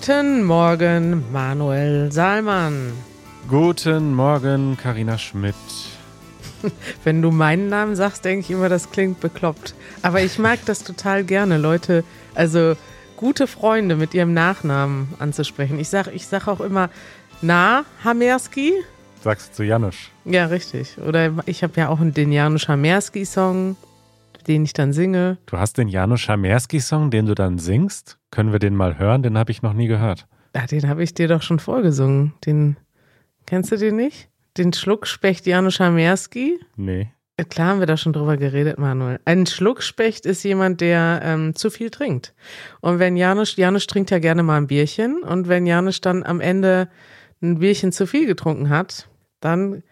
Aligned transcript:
Guten 0.00 0.44
Morgen, 0.44 1.30
Manuel 1.30 2.10
Salman. 2.10 2.90
Guten 3.48 4.14
Morgen, 4.14 4.78
Karina 4.78 5.18
Schmidt. 5.18 5.54
Wenn 7.04 7.20
du 7.20 7.30
meinen 7.30 7.68
Namen 7.68 7.94
sagst, 7.96 8.24
denke 8.24 8.40
ich 8.40 8.50
immer, 8.50 8.70
das 8.70 8.90
klingt 8.90 9.20
bekloppt. 9.20 9.74
Aber 10.00 10.22
ich 10.22 10.38
mag 10.38 10.58
das 10.64 10.84
total 10.84 11.22
gerne, 11.22 11.58
Leute, 11.58 12.02
also 12.34 12.76
gute 13.18 13.46
Freunde 13.46 13.94
mit 13.94 14.14
ihrem 14.14 14.32
Nachnamen 14.32 15.12
anzusprechen. 15.18 15.78
Ich 15.78 15.90
sage 15.90 16.12
ich 16.12 16.26
sag 16.26 16.48
auch 16.48 16.60
immer, 16.60 16.88
na, 17.42 17.84
Hamerski? 18.02 18.72
Sagst 19.22 19.50
du 19.50 19.56
zu 19.56 19.64
Janusz? 19.64 20.08
Ja, 20.24 20.46
richtig. 20.46 20.96
Oder 21.06 21.34
ich 21.44 21.62
habe 21.62 21.74
ja 21.78 21.90
auch 21.90 21.98
den 22.00 22.32
Janusz 22.32 22.68
Hamerski-Song, 22.68 23.76
den 24.46 24.64
ich 24.64 24.72
dann 24.72 24.94
singe. 24.94 25.36
Du 25.44 25.58
hast 25.58 25.76
den 25.76 25.88
Janusz 25.88 26.26
Hamerski-Song, 26.26 27.10
den 27.10 27.26
du 27.26 27.34
dann 27.34 27.58
singst? 27.58 28.16
Können 28.30 28.52
wir 28.52 28.58
den 28.58 28.74
mal 28.74 28.98
hören? 28.98 29.22
Den 29.22 29.36
habe 29.36 29.50
ich 29.50 29.62
noch 29.62 29.72
nie 29.72 29.86
gehört. 29.86 30.26
Ja, 30.54 30.66
den 30.66 30.88
habe 30.88 31.02
ich 31.02 31.14
dir 31.14 31.28
doch 31.28 31.42
schon 31.42 31.58
vorgesungen. 31.58 32.34
Den 32.46 32.76
kennst 33.46 33.72
du 33.72 33.76
den 33.76 33.96
nicht? 33.96 34.28
Den 34.56 34.72
Schluckspecht 34.72 35.46
Janusz 35.46 35.80
Hamerski? 35.80 36.58
Nee. 36.76 37.12
Ja, 37.38 37.44
Klar 37.44 37.68
haben 37.68 37.80
wir 37.80 37.86
da 37.86 37.96
schon 37.96 38.12
drüber 38.12 38.36
geredet, 38.36 38.78
Manuel. 38.78 39.18
Ein 39.24 39.46
Schluckspecht 39.46 40.26
ist 40.26 40.42
jemand, 40.42 40.80
der 40.80 41.20
ähm, 41.24 41.54
zu 41.54 41.70
viel 41.70 41.90
trinkt. 41.90 42.34
Und 42.80 42.98
wenn 42.98 43.16
Janusz, 43.16 43.56
Janusz 43.56 43.86
trinkt 43.86 44.10
ja 44.10 44.18
gerne 44.18 44.42
mal 44.42 44.58
ein 44.58 44.66
Bierchen 44.66 45.22
und 45.22 45.48
wenn 45.48 45.66
Janusz 45.66 46.00
dann 46.00 46.22
am 46.22 46.40
Ende 46.40 46.88
ein 47.40 47.60
Bierchen 47.60 47.92
zu 47.92 48.06
viel 48.06 48.26
getrunken 48.26 48.68
hat, 48.68 49.08
dann 49.40 49.82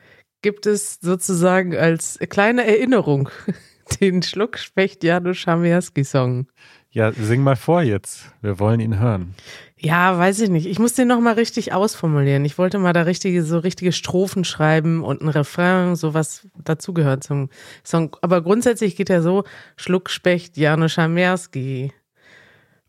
gibt 0.43 0.67
es 0.67 0.99
sozusagen 1.01 1.75
als 1.77 2.19
kleine 2.29 2.67
Erinnerung 2.67 3.31
den 4.01 4.23
Schluckspecht 4.23 5.03
Janusz 5.03 5.47
Hamerski 5.47 6.05
Song. 6.05 6.49
Ja, 6.91 7.13
sing 7.13 7.43
mal 7.43 7.57
vor 7.57 7.83
jetzt. 7.83 8.33
Wir 8.41 8.59
wollen 8.59 8.81
ihn 8.81 8.99
hören. 8.99 9.35
Ja, 9.77 10.19
weiß 10.19 10.41
ich 10.41 10.49
nicht. 10.49 10.67
Ich 10.67 10.79
muss 10.79 10.95
den 10.95 11.07
nochmal 11.07 11.35
richtig 11.35 11.73
ausformulieren. 11.73 12.45
Ich 12.45 12.57
wollte 12.59 12.79
mal 12.79 12.93
da 12.95 13.03
richtige, 13.03 13.45
so 13.45 13.59
richtige 13.59 13.93
Strophen 13.93 14.45
schreiben 14.45 15.05
und 15.05 15.21
ein 15.21 15.29
Refrain, 15.29 15.95
sowas 15.97 16.47
dazugehört 16.65 17.23
zum 17.23 17.51
Song. 17.85 18.17
Aber 18.23 18.41
grundsätzlich 18.43 18.97
geht 18.97 19.11
er 19.11 19.23
so, 19.23 19.45
Schluckspecht, 19.77 20.57
Janusz 20.57 20.97
Hamerski. 20.97 21.93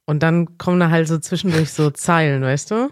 Und 0.06 0.24
dann 0.24 0.58
kommen 0.58 0.80
da 0.80 0.90
halt 0.90 1.08
so 1.08 1.20
zwischendurch 1.20 1.72
so 1.72 1.92
Zeilen, 1.92 2.42
weißt 2.42 2.72
du? 2.72 2.90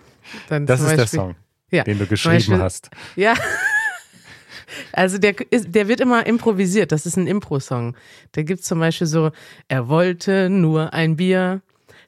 Dann 0.50 0.66
Das 0.68 0.82
ist 0.82 0.90
der 0.92 0.98
Beispiel- 0.98 1.20
Song, 1.20 1.36
Ja, 1.72 1.84
den 1.84 1.98
du 2.00 2.06
geschrieben 2.06 2.36
Beispiel- 2.36 2.60
hast. 2.60 2.90
Ja. 3.16 3.34
Also 4.94 5.18
der, 5.18 5.34
der 5.34 5.88
wird 5.88 6.00
immer 6.00 6.26
improvisiert. 6.26 6.92
Das 6.92 7.06
ist 7.06 7.18
ein 7.18 7.28
Impro-Song. 7.28 7.96
Da 8.34 8.42
gibt's 8.44 8.68
zum 8.68 8.80
Beispiel 8.80 9.08
so, 9.08 9.32
er 9.68 9.88
wollte 9.88 10.50
nur 10.50 10.94
ein 10.94 11.16
Bier, 11.16 11.62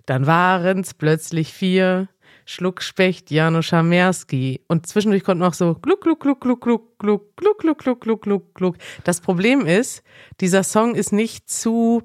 dann 0.05 0.27
waren's 0.27 0.93
plötzlich 0.93 1.53
vier. 1.53 2.07
Schluckspecht, 2.49 3.29
Janusz 3.29 3.71
Hamerski. 3.71 4.61
Und 4.67 4.87
zwischendurch 4.87 5.23
kommt 5.23 5.39
noch 5.39 5.53
so 5.53 5.75
gluck, 5.75 6.01
gluck, 6.01 6.19
gluck, 6.19 6.41
gluck, 6.41 6.61
gluck, 6.61 6.97
gluck, 6.97 7.37
gluck, 7.37 7.59
gluck, 7.59 7.77
gluck, 7.77 8.01
gluck, 8.01 8.21
gluck, 8.23 8.53
gluck. 8.55 8.75
Das 9.03 9.21
Problem 9.21 9.67
ist, 9.67 10.01
dieser 10.41 10.63
Song 10.63 10.95
ist 10.95 11.13
nicht 11.13 11.47
zu, 11.47 12.01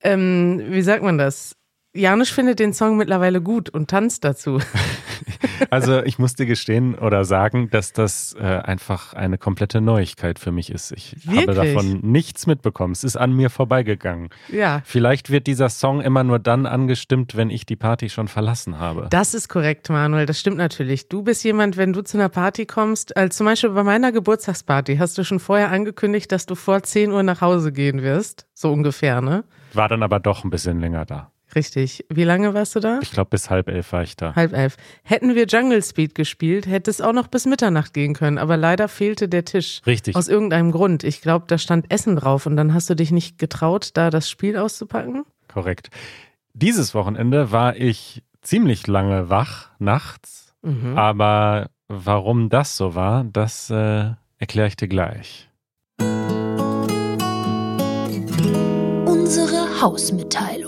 ähm, 0.00 0.62
wie 0.68 0.82
sagt 0.82 1.02
man 1.02 1.18
das? 1.18 1.56
Janusz 1.98 2.30
findet 2.30 2.58
den 2.58 2.72
Song 2.72 2.96
mittlerweile 2.96 3.40
gut 3.42 3.68
und 3.70 3.90
tanzt 3.90 4.24
dazu. 4.24 4.58
Also 5.70 6.02
ich 6.02 6.18
muss 6.18 6.34
dir 6.34 6.46
gestehen 6.46 6.94
oder 6.94 7.24
sagen, 7.24 7.68
dass 7.70 7.92
das 7.92 8.34
äh, 8.38 8.44
einfach 8.44 9.12
eine 9.14 9.38
komplette 9.38 9.80
Neuigkeit 9.80 10.38
für 10.38 10.52
mich 10.52 10.70
ist. 10.70 10.92
Ich 10.92 11.16
habe 11.26 11.46
Wirklich? 11.48 11.74
davon 11.74 12.00
nichts 12.02 12.46
mitbekommen. 12.46 12.92
Es 12.92 13.04
ist 13.04 13.16
an 13.16 13.32
mir 13.32 13.50
vorbeigegangen. 13.50 14.30
Ja, 14.50 14.82
Vielleicht 14.84 15.30
wird 15.30 15.46
dieser 15.46 15.68
Song 15.68 16.00
immer 16.00 16.24
nur 16.24 16.38
dann 16.38 16.66
angestimmt, 16.66 17.36
wenn 17.36 17.50
ich 17.50 17.66
die 17.66 17.76
Party 17.76 18.08
schon 18.08 18.28
verlassen 18.28 18.78
habe. 18.78 19.08
Das 19.10 19.34
ist 19.34 19.48
korrekt, 19.48 19.90
Manuel. 19.90 20.26
Das 20.26 20.38
stimmt 20.40 20.56
natürlich. 20.56 21.08
Du 21.08 21.22
bist 21.22 21.44
jemand, 21.44 21.76
wenn 21.76 21.92
du 21.92 22.02
zu 22.02 22.16
einer 22.18 22.28
Party 22.28 22.66
kommst, 22.66 23.16
als 23.16 23.36
zum 23.36 23.46
Beispiel 23.46 23.70
bei 23.70 23.82
meiner 23.82 24.12
Geburtstagsparty, 24.12 24.96
hast 24.96 25.18
du 25.18 25.24
schon 25.24 25.40
vorher 25.40 25.70
angekündigt, 25.70 26.32
dass 26.32 26.46
du 26.46 26.54
vor 26.54 26.82
10 26.82 27.10
Uhr 27.10 27.22
nach 27.22 27.40
Hause 27.40 27.72
gehen 27.72 28.02
wirst. 28.02 28.46
So 28.54 28.72
ungefähr, 28.72 29.20
ne? 29.20 29.44
War 29.74 29.88
dann 29.88 30.02
aber 30.02 30.20
doch 30.20 30.44
ein 30.44 30.50
bisschen 30.50 30.80
länger 30.80 31.04
da. 31.04 31.30
Richtig. 31.58 32.04
Wie 32.08 32.22
lange 32.22 32.54
warst 32.54 32.76
du 32.76 32.80
da? 32.80 33.00
Ich 33.02 33.10
glaube, 33.10 33.30
bis 33.30 33.50
halb 33.50 33.68
elf 33.68 33.92
war 33.92 34.04
ich 34.04 34.14
da. 34.16 34.32
Halb 34.36 34.52
elf. 34.52 34.76
Hätten 35.02 35.34
wir 35.34 35.46
Jungle 35.46 35.82
Speed 35.82 36.14
gespielt, 36.14 36.68
hätte 36.68 36.88
es 36.88 37.00
auch 37.00 37.12
noch 37.12 37.26
bis 37.26 37.46
Mitternacht 37.46 37.92
gehen 37.94 38.14
können, 38.14 38.38
aber 38.38 38.56
leider 38.56 38.86
fehlte 38.86 39.28
der 39.28 39.44
Tisch. 39.44 39.80
Richtig. 39.86 40.14
Aus 40.14 40.28
irgendeinem 40.28 40.70
Grund. 40.70 41.02
Ich 41.02 41.20
glaube, 41.20 41.46
da 41.48 41.58
stand 41.58 41.90
Essen 41.90 42.14
drauf 42.14 42.46
und 42.46 42.56
dann 42.56 42.74
hast 42.74 42.88
du 42.90 42.94
dich 42.94 43.10
nicht 43.10 43.38
getraut, 43.38 43.90
da 43.94 44.10
das 44.10 44.30
Spiel 44.30 44.56
auszupacken? 44.56 45.24
Korrekt. 45.52 45.88
Dieses 46.54 46.94
Wochenende 46.94 47.50
war 47.50 47.74
ich 47.76 48.22
ziemlich 48.42 48.86
lange 48.86 49.28
wach 49.28 49.70
nachts, 49.80 50.54
Mhm. 50.62 50.96
aber 50.96 51.70
warum 51.88 52.48
das 52.50 52.76
so 52.76 52.94
war, 52.94 53.24
das 53.24 53.68
äh, 53.70 54.10
erkläre 54.38 54.68
ich 54.68 54.76
dir 54.76 54.88
gleich. 54.88 55.48
Unsere 59.06 59.80
Hausmitteilung. 59.80 60.67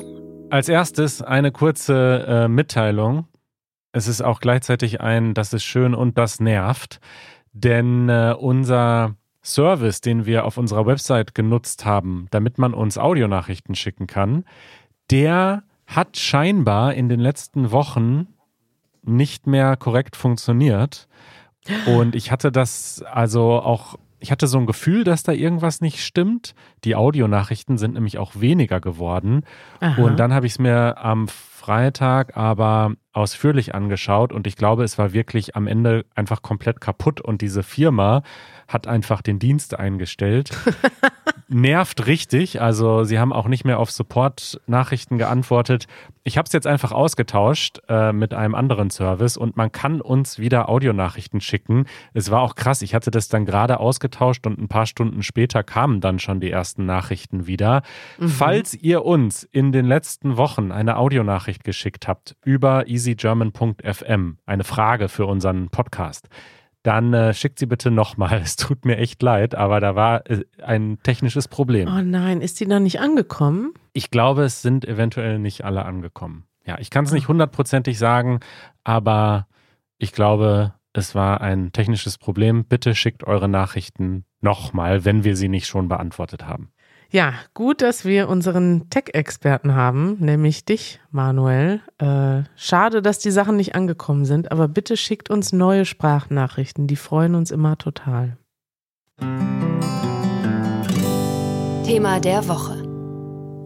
Als 0.50 0.68
erstes 0.68 1.22
eine 1.22 1.52
kurze 1.52 2.26
äh, 2.26 2.48
Mitteilung. 2.48 3.28
Es 3.92 4.08
ist 4.08 4.20
auch 4.20 4.40
gleichzeitig 4.40 5.00
ein, 5.00 5.32
das 5.32 5.52
ist 5.52 5.64
schön 5.64 5.94
und 5.94 6.18
das 6.18 6.40
nervt, 6.40 7.00
denn 7.52 8.08
äh, 8.08 8.34
unser 8.38 9.14
Service, 9.44 10.00
den 10.00 10.26
wir 10.26 10.44
auf 10.44 10.58
unserer 10.58 10.86
Website 10.86 11.34
genutzt 11.34 11.84
haben, 11.84 12.26
damit 12.30 12.58
man 12.58 12.74
uns 12.74 12.98
Audionachrichten 12.98 13.74
schicken 13.74 14.06
kann, 14.06 14.44
der 15.10 15.62
hat 15.86 16.16
scheinbar 16.16 16.94
in 16.94 17.08
den 17.08 17.20
letzten 17.20 17.70
Wochen 17.70 18.28
nicht 19.02 19.46
mehr 19.46 19.76
korrekt 19.76 20.16
funktioniert. 20.16 21.08
Und 21.86 22.14
ich 22.14 22.32
hatte 22.32 22.50
das 22.50 23.02
also 23.02 23.52
auch, 23.52 23.96
ich 24.20 24.30
hatte 24.30 24.46
so 24.46 24.58
ein 24.58 24.66
Gefühl, 24.66 25.04
dass 25.04 25.22
da 25.22 25.32
irgendwas 25.32 25.80
nicht 25.80 26.04
stimmt. 26.04 26.54
Die 26.84 26.94
Audionachrichten 26.94 27.78
sind 27.78 27.94
nämlich 27.94 28.18
auch 28.18 28.32
weniger 28.36 28.80
geworden. 28.80 29.42
Aha. 29.80 30.00
Und 30.02 30.20
dann 30.20 30.32
habe 30.32 30.46
ich 30.46 30.52
es 30.52 30.58
mir 30.58 30.98
am 30.98 31.28
Freitag 31.28 32.36
aber 32.36 32.94
ausführlich 33.12 33.74
angeschaut 33.74 34.32
und 34.32 34.46
ich 34.46 34.56
glaube, 34.56 34.84
es 34.84 34.96
war 34.98 35.12
wirklich 35.12 35.56
am 35.56 35.66
Ende 35.66 36.04
einfach 36.14 36.42
komplett 36.42 36.80
kaputt 36.80 37.20
und 37.20 37.42
diese 37.42 37.62
Firma 37.62 38.22
hat 38.68 38.86
einfach 38.86 39.20
den 39.20 39.38
Dienst 39.38 39.78
eingestellt. 39.78 40.50
Nervt 41.48 42.06
richtig, 42.06 42.60
also 42.60 43.02
sie 43.02 43.18
haben 43.18 43.32
auch 43.32 43.48
nicht 43.48 43.64
mehr 43.64 43.80
auf 43.80 43.90
Support-Nachrichten 43.90 45.18
geantwortet. 45.18 45.88
Ich 46.22 46.38
habe 46.38 46.46
es 46.46 46.52
jetzt 46.52 46.68
einfach 46.68 46.92
ausgetauscht 46.92 47.80
äh, 47.88 48.12
mit 48.12 48.32
einem 48.34 48.54
anderen 48.54 48.90
Service 48.90 49.36
und 49.36 49.56
man 49.56 49.72
kann 49.72 50.00
uns 50.00 50.38
wieder 50.38 50.68
Audionachrichten 50.68 51.40
schicken. 51.40 51.86
Es 52.14 52.30
war 52.30 52.42
auch 52.42 52.54
krass, 52.54 52.82
ich 52.82 52.94
hatte 52.94 53.10
das 53.10 53.28
dann 53.28 53.46
gerade 53.46 53.80
ausgetauscht 53.80 54.46
und 54.46 54.60
ein 54.60 54.68
paar 54.68 54.86
Stunden 54.86 55.24
später 55.24 55.64
kamen 55.64 56.00
dann 56.00 56.20
schon 56.20 56.38
die 56.38 56.50
ersten 56.50 56.86
Nachrichten 56.86 57.48
wieder. 57.48 57.82
Falls 58.20 58.74
ihr 58.74 59.04
uns 59.04 59.42
in 59.42 59.72
den 59.72 59.86
letzten 59.86 60.36
Wochen 60.36 60.70
eine 60.70 60.98
Audionachricht 60.98 61.64
geschickt 61.64 62.06
habt 62.06 62.36
über 62.44 62.86
easygerman.fm, 63.00 64.38
eine 64.46 64.64
Frage 64.64 65.08
für 65.08 65.26
unseren 65.26 65.70
Podcast, 65.70 66.28
dann 66.82 67.12
äh, 67.12 67.34
schickt 67.34 67.58
sie 67.58 67.66
bitte 67.66 67.90
nochmal. 67.90 68.40
Es 68.42 68.56
tut 68.56 68.84
mir 68.84 68.96
echt 68.96 69.22
leid, 69.22 69.54
aber 69.54 69.80
da 69.80 69.94
war 69.94 70.28
äh, 70.30 70.44
ein 70.62 70.98
technisches 71.02 71.48
Problem. 71.48 71.88
Oh 71.88 72.02
nein, 72.02 72.40
ist 72.40 72.60
die 72.60 72.66
noch 72.66 72.80
nicht 72.80 73.00
angekommen? 73.00 73.74
Ich 73.92 74.10
glaube, 74.10 74.44
es 74.44 74.62
sind 74.62 74.84
eventuell 74.84 75.38
nicht 75.38 75.64
alle 75.64 75.84
angekommen. 75.84 76.44
Ja, 76.66 76.78
ich 76.78 76.90
kann 76.90 77.04
es 77.04 77.12
nicht 77.12 77.28
hundertprozentig 77.28 77.98
sagen, 77.98 78.40
aber 78.84 79.46
ich 79.98 80.12
glaube, 80.12 80.74
es 80.92 81.14
war 81.14 81.40
ein 81.40 81.72
technisches 81.72 82.18
Problem. 82.18 82.64
Bitte 82.64 82.94
schickt 82.94 83.24
eure 83.24 83.48
Nachrichten 83.48 84.24
nochmal, 84.40 85.04
wenn 85.04 85.24
wir 85.24 85.36
sie 85.36 85.48
nicht 85.48 85.66
schon 85.66 85.88
beantwortet 85.88 86.46
haben. 86.46 86.72
Ja, 87.12 87.32
gut, 87.54 87.82
dass 87.82 88.04
wir 88.04 88.28
unseren 88.28 88.88
Tech-Experten 88.88 89.74
haben, 89.74 90.16
nämlich 90.20 90.64
dich, 90.64 91.00
Manuel. 91.10 91.80
Äh, 91.98 92.44
schade, 92.54 93.02
dass 93.02 93.18
die 93.18 93.32
Sachen 93.32 93.56
nicht 93.56 93.74
angekommen 93.74 94.24
sind, 94.24 94.52
aber 94.52 94.68
bitte 94.68 94.96
schickt 94.96 95.28
uns 95.28 95.52
neue 95.52 95.84
Sprachnachrichten. 95.84 96.86
Die 96.86 96.94
freuen 96.94 97.34
uns 97.34 97.50
immer 97.50 97.76
total. 97.78 98.36
Thema 101.84 102.20
der 102.20 102.46
Woche. 102.46 102.84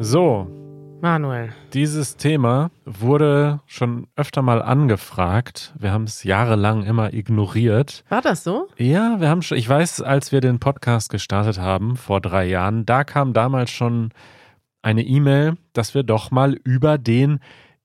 So, 0.00 0.63
Manuel. 1.00 1.52
Dieses 1.72 2.16
Thema 2.16 2.70
wurde 2.84 3.60
schon 3.66 4.06
öfter 4.16 4.42
mal 4.42 4.62
angefragt. 4.62 5.74
Wir 5.78 5.92
haben 5.92 6.04
es 6.04 6.24
jahrelang 6.24 6.82
immer 6.84 7.12
ignoriert. 7.12 8.04
War 8.08 8.22
das 8.22 8.44
so? 8.44 8.68
Ja, 8.78 9.20
wir 9.20 9.28
haben 9.28 9.42
schon, 9.42 9.58
ich 9.58 9.68
weiß, 9.68 10.00
als 10.00 10.32
wir 10.32 10.40
den 10.40 10.60
Podcast 10.60 11.10
gestartet 11.10 11.58
haben, 11.58 11.96
vor 11.96 12.20
drei 12.20 12.46
Jahren, 12.46 12.86
da 12.86 13.04
kam 13.04 13.32
damals 13.32 13.70
schon 13.70 14.10
eine 14.82 15.02
E-Mail, 15.02 15.56
dass 15.72 15.94
wir 15.94 16.02
doch 16.02 16.30
mal 16.30 16.54
über 16.64 16.98
den 16.98 17.40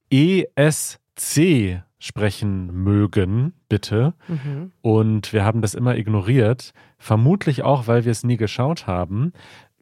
ESC 0.09 1.81
sprechen 1.99 2.73
mögen, 2.73 3.53
bitte. 3.67 4.13
Mhm. 4.27 4.71
Und 4.81 5.33
wir 5.33 5.43
haben 5.43 5.61
das 5.61 5.73
immer 5.73 5.97
ignoriert. 5.97 6.71
Vermutlich 6.97 7.63
auch, 7.63 7.87
weil 7.87 8.05
wir 8.05 8.11
es 8.11 8.23
nie 8.23 8.37
geschaut 8.37 8.87
haben. 8.87 9.33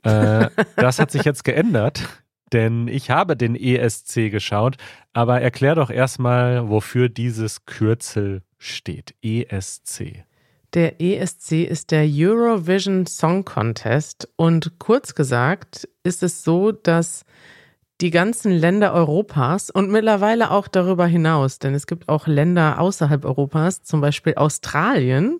Äh, 0.03 0.50
das 0.75 1.00
hat 1.00 1.12
sich 1.12 1.23
jetzt 1.23 1.44
geändert. 1.44 2.23
Denn 2.53 2.88
ich 2.88 3.09
habe 3.09 3.35
den 3.35 3.55
ESC 3.55 4.31
geschaut, 4.31 4.77
aber 5.13 5.41
erklär 5.41 5.75
doch 5.75 5.89
erstmal, 5.89 6.69
wofür 6.69 7.09
dieses 7.09 7.65
Kürzel 7.65 8.41
steht. 8.57 9.15
ESC. 9.21 10.25
Der 10.73 11.01
ESC 11.01 11.63
ist 11.63 11.91
der 11.91 12.07
Eurovision 12.07 13.05
Song 13.05 13.45
Contest 13.45 14.27
und 14.35 14.79
kurz 14.79 15.15
gesagt 15.15 15.88
ist 16.03 16.23
es 16.23 16.44
so, 16.44 16.71
dass 16.71 17.23
die 18.01 18.11
ganzen 18.11 18.51
Länder 18.51 18.94
Europas 18.94 19.69
und 19.69 19.89
mittlerweile 19.89 20.51
auch 20.51 20.67
darüber 20.67 21.07
hinaus, 21.07 21.59
denn 21.59 21.73
es 21.73 21.88
gibt 21.88 22.09
auch 22.09 22.27
Länder 22.27 22.79
außerhalb 22.79 23.25
Europas, 23.25 23.81
zum 23.81 24.01
Beispiel 24.01 24.35
Australien. 24.35 25.39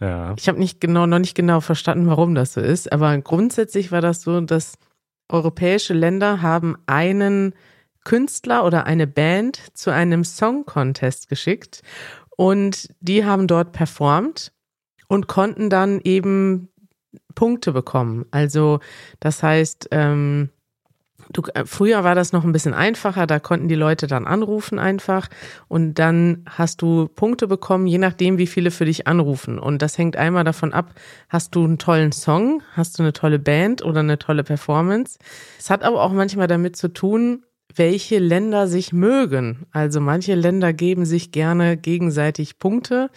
Ja. 0.00 0.34
Ich 0.36 0.48
habe 0.48 0.58
nicht 0.58 0.80
genau, 0.80 1.06
noch 1.06 1.20
nicht 1.20 1.34
genau 1.34 1.60
verstanden, 1.60 2.08
warum 2.08 2.34
das 2.34 2.54
so 2.54 2.60
ist, 2.60 2.90
aber 2.92 3.16
grundsätzlich 3.18 3.92
war 3.92 4.00
das 4.00 4.22
so, 4.22 4.40
dass 4.40 4.78
europäische 5.28 5.94
Länder 5.94 6.42
haben 6.42 6.76
einen 6.86 7.54
Künstler 8.04 8.64
oder 8.64 8.86
eine 8.86 9.06
Band 9.06 9.60
zu 9.74 9.90
einem 9.90 10.24
Song 10.24 10.64
Contest 10.64 11.28
geschickt 11.28 11.82
und 12.36 12.88
die 13.00 13.24
haben 13.24 13.46
dort 13.46 13.72
performt 13.72 14.52
und 15.08 15.26
konnten 15.26 15.70
dann 15.70 16.00
eben 16.02 16.68
Punkte 17.34 17.72
bekommen. 17.72 18.26
Also 18.30 18.80
das 19.20 19.42
heißt, 19.42 19.88
ähm, 19.90 20.50
du, 21.32 21.42
äh, 21.54 21.64
früher 21.64 22.04
war 22.04 22.14
das 22.14 22.32
noch 22.32 22.44
ein 22.44 22.52
bisschen 22.52 22.74
einfacher, 22.74 23.26
da 23.26 23.38
konnten 23.38 23.68
die 23.68 23.74
Leute 23.74 24.06
dann 24.06 24.26
anrufen 24.26 24.78
einfach 24.78 25.28
und 25.68 25.94
dann 25.94 26.44
hast 26.48 26.82
du 26.82 27.08
Punkte 27.08 27.46
bekommen, 27.46 27.86
je 27.86 27.98
nachdem, 27.98 28.38
wie 28.38 28.46
viele 28.46 28.70
für 28.70 28.84
dich 28.84 29.06
anrufen. 29.06 29.58
Und 29.58 29.82
das 29.82 29.98
hängt 29.98 30.16
einmal 30.16 30.44
davon 30.44 30.72
ab, 30.72 30.94
hast 31.28 31.54
du 31.54 31.64
einen 31.64 31.78
tollen 31.78 32.12
Song, 32.12 32.62
hast 32.72 32.98
du 32.98 33.02
eine 33.02 33.12
tolle 33.12 33.38
Band 33.38 33.84
oder 33.84 34.00
eine 34.00 34.18
tolle 34.18 34.44
Performance. 34.44 35.18
Es 35.58 35.70
hat 35.70 35.82
aber 35.82 36.02
auch 36.02 36.12
manchmal 36.12 36.46
damit 36.46 36.76
zu 36.76 36.88
tun, 36.88 37.44
welche 37.74 38.18
Länder 38.18 38.66
sich 38.66 38.92
mögen. 38.92 39.66
Also 39.70 40.00
manche 40.00 40.34
Länder 40.34 40.72
geben 40.72 41.04
sich 41.04 41.32
gerne 41.32 41.76
gegenseitig 41.76 42.58
Punkte, 42.58 43.10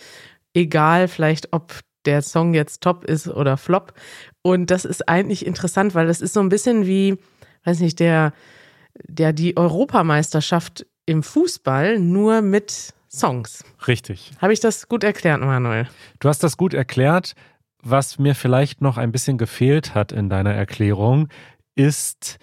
egal 0.54 1.08
vielleicht 1.08 1.54
ob 1.54 1.74
der 2.06 2.22
Song 2.22 2.54
jetzt 2.54 2.82
top 2.82 3.04
ist 3.04 3.28
oder 3.28 3.58
flop. 3.58 3.94
Und 4.42 4.72
das 4.72 4.86
ist 4.86 5.08
eigentlich 5.10 5.46
interessant, 5.46 5.96
weil 5.96 6.08
das 6.08 6.22
ist 6.22 6.34
so 6.34 6.40
ein 6.40 6.50
bisschen 6.50 6.86
wie, 6.86 7.18
weiß 7.64 7.80
nicht, 7.80 8.00
der, 8.00 8.34
der 9.08 9.34
die 9.34 9.58
Europameisterschaft 9.58 10.86
im 11.06 11.24
Fußball 11.24 12.00
nur 12.00 12.42
mit 12.42 12.94
Songs. 13.10 13.64
Richtig. 13.88 14.32
Habe 14.40 14.54
ich 14.54 14.60
das 14.60 14.88
gut 14.88 15.04
erklärt, 15.04 15.42
Manuel? 15.42 15.88
Du 16.20 16.30
hast 16.30 16.44
das 16.44 16.58
gut 16.58 16.74
erklärt. 16.74 17.34
Was 17.82 18.20
mir 18.20 18.36
vielleicht 18.36 18.82
noch 18.82 18.98
ein 18.98 19.12
bisschen 19.12 19.38
gefehlt 19.38 19.96
hat 19.96 20.12
in 20.12 20.30
deiner 20.30 20.54
Erklärung, 20.54 21.30
ist 21.76 22.38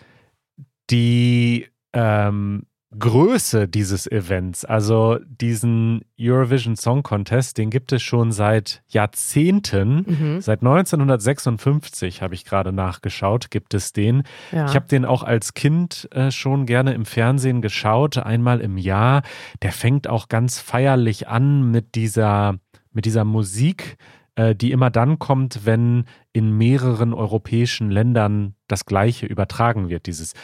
die 0.91 1.69
ähm, 1.93 2.67
Größe 2.99 3.69
dieses 3.69 4.07
Events, 4.07 4.65
also 4.65 5.19
diesen 5.27 6.03
Eurovision 6.19 6.77
Song 6.77 7.03
Contest, 7.03 7.59
den 7.59 7.71
gibt 7.71 7.93
es 7.93 8.03
schon 8.03 8.33
seit 8.33 8.83
Jahrzehnten. 8.89 10.05
Mhm. 10.07 10.41
Seit 10.41 10.61
1956 10.61 12.23
habe 12.23 12.35
ich 12.35 12.45
gerade 12.45 12.73
nachgeschaut, 12.73 13.51
gibt 13.51 13.75
es 13.75 13.93
den. 13.93 14.23
Ja. 14.53 14.67
Ich 14.67 14.75
habe 14.75 14.87
den 14.89 15.05
auch 15.05 15.23
als 15.23 15.55
Kind 15.55 16.09
äh, 16.13 16.31
schon 16.31 16.67
gerne 16.67 16.95
im 16.95 17.05
Fernsehen 17.05 17.63
geschaut, 17.63 18.19
einmal 18.19 18.61
im 18.61 18.79
Jahr. 18.79 19.23
Der 19.63 19.73
fängt 19.73 20.09
auch 20.09 20.29
ganz 20.29 20.59
feierlich 20.59 21.29
an 21.29 21.71
mit 21.71 21.95
dieser, 21.95 22.57
mit 22.93 23.05
dieser 23.05 23.25
Musik, 23.25 23.97
die 24.57 24.71
immer 24.71 24.91
dann 24.91 25.19
kommt, 25.19 25.65
wenn 25.65 26.05
in 26.33 26.57
mehreren 26.59 27.15
europäischen 27.15 27.91
Ländern 27.91 28.55
das 28.69 28.85
Gleiche 28.85 29.25
übertragen 29.25 29.89
wird. 29.89 30.07
Dieses. 30.07 30.35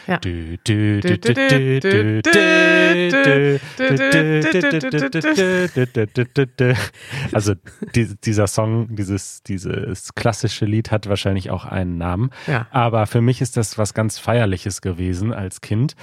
Also 7.33 7.55
dieser 7.95 8.47
Song, 8.47 8.97
dieses, 8.97 9.43
dieses 9.43 10.15
klassische 10.15 10.65
Lied 10.65 10.91
hat 10.91 11.09
wahrscheinlich 11.09 11.51
auch 11.51 11.67
einen 11.67 11.99
Namen. 11.99 12.31
Aber 12.71 13.07
für 13.07 13.21
mich 13.21 13.43
ist 13.43 13.59
das 13.59 13.77
was 13.77 13.93
ganz 13.93 14.19
Feierliches 14.19 14.81
gewesen 14.81 15.35
als 15.35 15.61
Kind. 15.61 15.97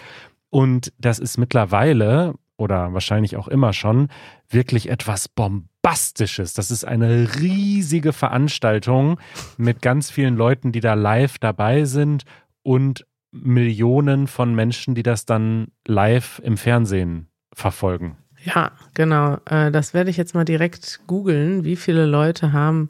Und 0.52 0.94
das 1.00 1.18
ist 1.18 1.38
mittlerweile, 1.38 2.36
oder 2.60 2.94
wahrscheinlich 2.94 3.38
auch 3.38 3.48
immer 3.48 3.74
schon 3.74 4.10
wirklich 4.50 4.90
etwas 4.90 5.28
Bombastisches. 5.30 6.54
Das 6.54 6.72
ist 6.72 6.84
eine 6.84 7.36
riesige 7.40 8.14
Veranstaltung 8.14 9.20
mit 9.58 9.82
ganz 9.82 10.12
vielen 10.12 10.36
Leuten, 10.36 10.72
die 10.72 10.82
da 10.82 10.94
live 10.94 11.38
dabei 11.40 11.86
sind 11.86 12.26
und 12.64 13.06
Millionen 13.32 14.28
von 14.28 14.56
Menschen, 14.56 14.96
die 14.96 15.04
das 15.04 15.26
dann 15.26 15.68
live 15.88 16.42
im 16.44 16.58
Fernsehen 16.58 17.28
verfolgen. 17.54 18.18
Ja, 18.44 18.72
genau. 18.94 19.38
Äh, 19.46 19.72
Das 19.72 19.94
werde 19.94 20.10
ich 20.10 20.18
jetzt 20.18 20.34
mal 20.34 20.46
direkt 20.46 21.02
googeln. 21.08 21.64
Wie 21.64 21.76
viele 21.76 22.06
Leute 22.06 22.54
haben 22.54 22.90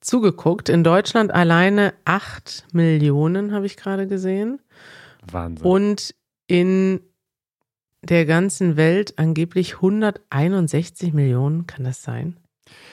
zugeguckt? 0.00 0.68
In 0.68 0.82
Deutschland 0.82 1.32
alleine 1.32 1.94
acht 2.04 2.66
Millionen, 2.72 3.52
habe 3.52 3.66
ich 3.66 3.76
gerade 3.76 4.06
gesehen. 4.06 4.60
Wahnsinn. 5.30 5.66
Und 5.66 6.14
in 6.46 7.00
der 8.02 8.26
ganzen 8.26 8.76
Welt 8.76 9.18
angeblich 9.18 9.76
161 9.76 11.12
Millionen. 11.12 11.66
Kann 11.66 11.84
das 11.84 12.02
sein? 12.02 12.36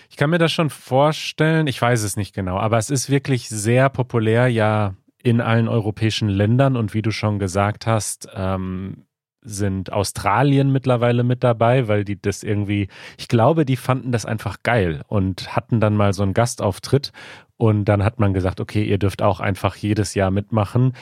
Ich 0.10 0.18
kann 0.18 0.30
mir 0.30 0.38
das 0.38 0.52
schon 0.52 0.70
vorstellen, 0.70 1.68
ich 1.68 1.82
weiß 1.82 2.04
es 2.04 2.16
nicht 2.16 2.34
genau, 2.34 2.58
aber 2.58 2.78
es 2.78 2.90
ist 2.90 3.10
wirklich 3.10 3.50
sehr 3.50 3.90
populär, 3.90 4.48
ja, 4.48 4.96
in 5.22 5.42
allen 5.42 5.68
europäischen 5.68 6.30
Ländern 6.30 6.78
und 6.78 6.94
wie 6.94 7.02
du 7.02 7.10
schon 7.10 7.40
gesagt 7.40 7.88
hast, 7.88 8.30
ähm, 8.36 9.06
sind 9.42 9.92
Australien 9.92 10.72
mittlerweile 10.72 11.24
mit 11.24 11.44
dabei, 11.44 11.88
weil 11.88 12.04
die 12.04 12.20
das 12.20 12.44
irgendwie, 12.44 12.88
ich 13.18 13.28
glaube, 13.28 13.66
die 13.66 13.76
fanden 13.76 14.12
das 14.12 14.26
einfach 14.26 14.58
geil 14.64 15.02
und 15.08 15.56
hatten 15.56 15.80
dann 15.80 15.96
mal 15.96 16.14
so 16.14 16.24
einen 16.24 16.34
Gastauftritt 16.34 17.12
und 17.58 17.86
dann 17.86 18.04
hat 18.04 18.20
man 18.20 18.34
gesagt, 18.34 18.60
okay, 18.60 18.84
ihr 18.84 18.98
dürft 18.98 19.22
auch 19.22 19.40
einfach 19.40 19.76
jedes 19.76 20.14
Jahr 20.14 20.32
mitmachen 20.32 20.94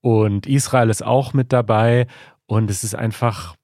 und 0.00 0.46
Israel 0.46 0.90
ist 0.90 1.04
auch 1.04 1.32
mit 1.32 1.52
dabei 1.52 2.06
und 2.52 2.68
es 2.68 2.84
ist 2.84 2.94
einfach 2.94 3.56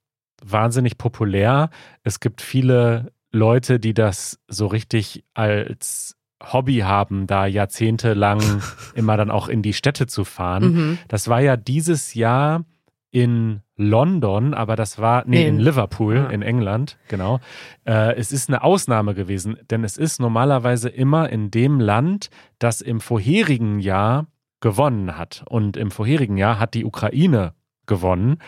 wahnsinnig 0.42 0.96
populär. 0.96 1.68
Es 2.04 2.20
gibt 2.20 2.40
viele 2.40 3.12
Leute, 3.30 3.78
die 3.78 3.92
das 3.92 4.40
so 4.48 4.66
richtig 4.66 5.24
als 5.34 6.16
Hobby 6.42 6.78
haben, 6.78 7.26
da 7.26 7.44
jahrzehntelang 7.44 8.40
immer 8.94 9.18
dann 9.18 9.30
auch 9.30 9.48
in 9.48 9.60
die 9.60 9.74
Städte 9.74 10.06
zu 10.06 10.24
fahren. 10.24 10.72
Mhm. 10.72 10.98
Das 11.08 11.28
war 11.28 11.40
ja 11.40 11.58
dieses 11.58 12.14
Jahr 12.14 12.64
in 13.10 13.60
London, 13.76 14.54
aber 14.54 14.74
das 14.74 14.98
war, 14.98 15.24
nee, 15.26 15.46
in 15.46 15.56
in- 15.56 15.60
Liverpool, 15.60 16.26
ah. 16.26 16.30
in 16.30 16.40
England, 16.40 16.96
genau. 17.08 17.40
Äh, 17.84 18.14
es 18.16 18.32
ist 18.32 18.48
eine 18.48 18.62
Ausnahme 18.62 19.14
gewesen, 19.14 19.58
denn 19.70 19.84
es 19.84 19.98
ist 19.98 20.18
normalerweise 20.18 20.88
immer 20.88 21.28
in 21.28 21.50
dem 21.50 21.78
Land, 21.78 22.30
das 22.58 22.80
im 22.80 23.00
vorherigen 23.00 23.80
Jahr 23.80 24.28
gewonnen 24.60 25.18
hat. 25.18 25.44
Und 25.46 25.76
im 25.76 25.90
vorherigen 25.90 26.38
Jahr 26.38 26.58
hat 26.58 26.72
die 26.72 26.86
Ukraine 26.86 27.52
gewonnen 27.86 28.38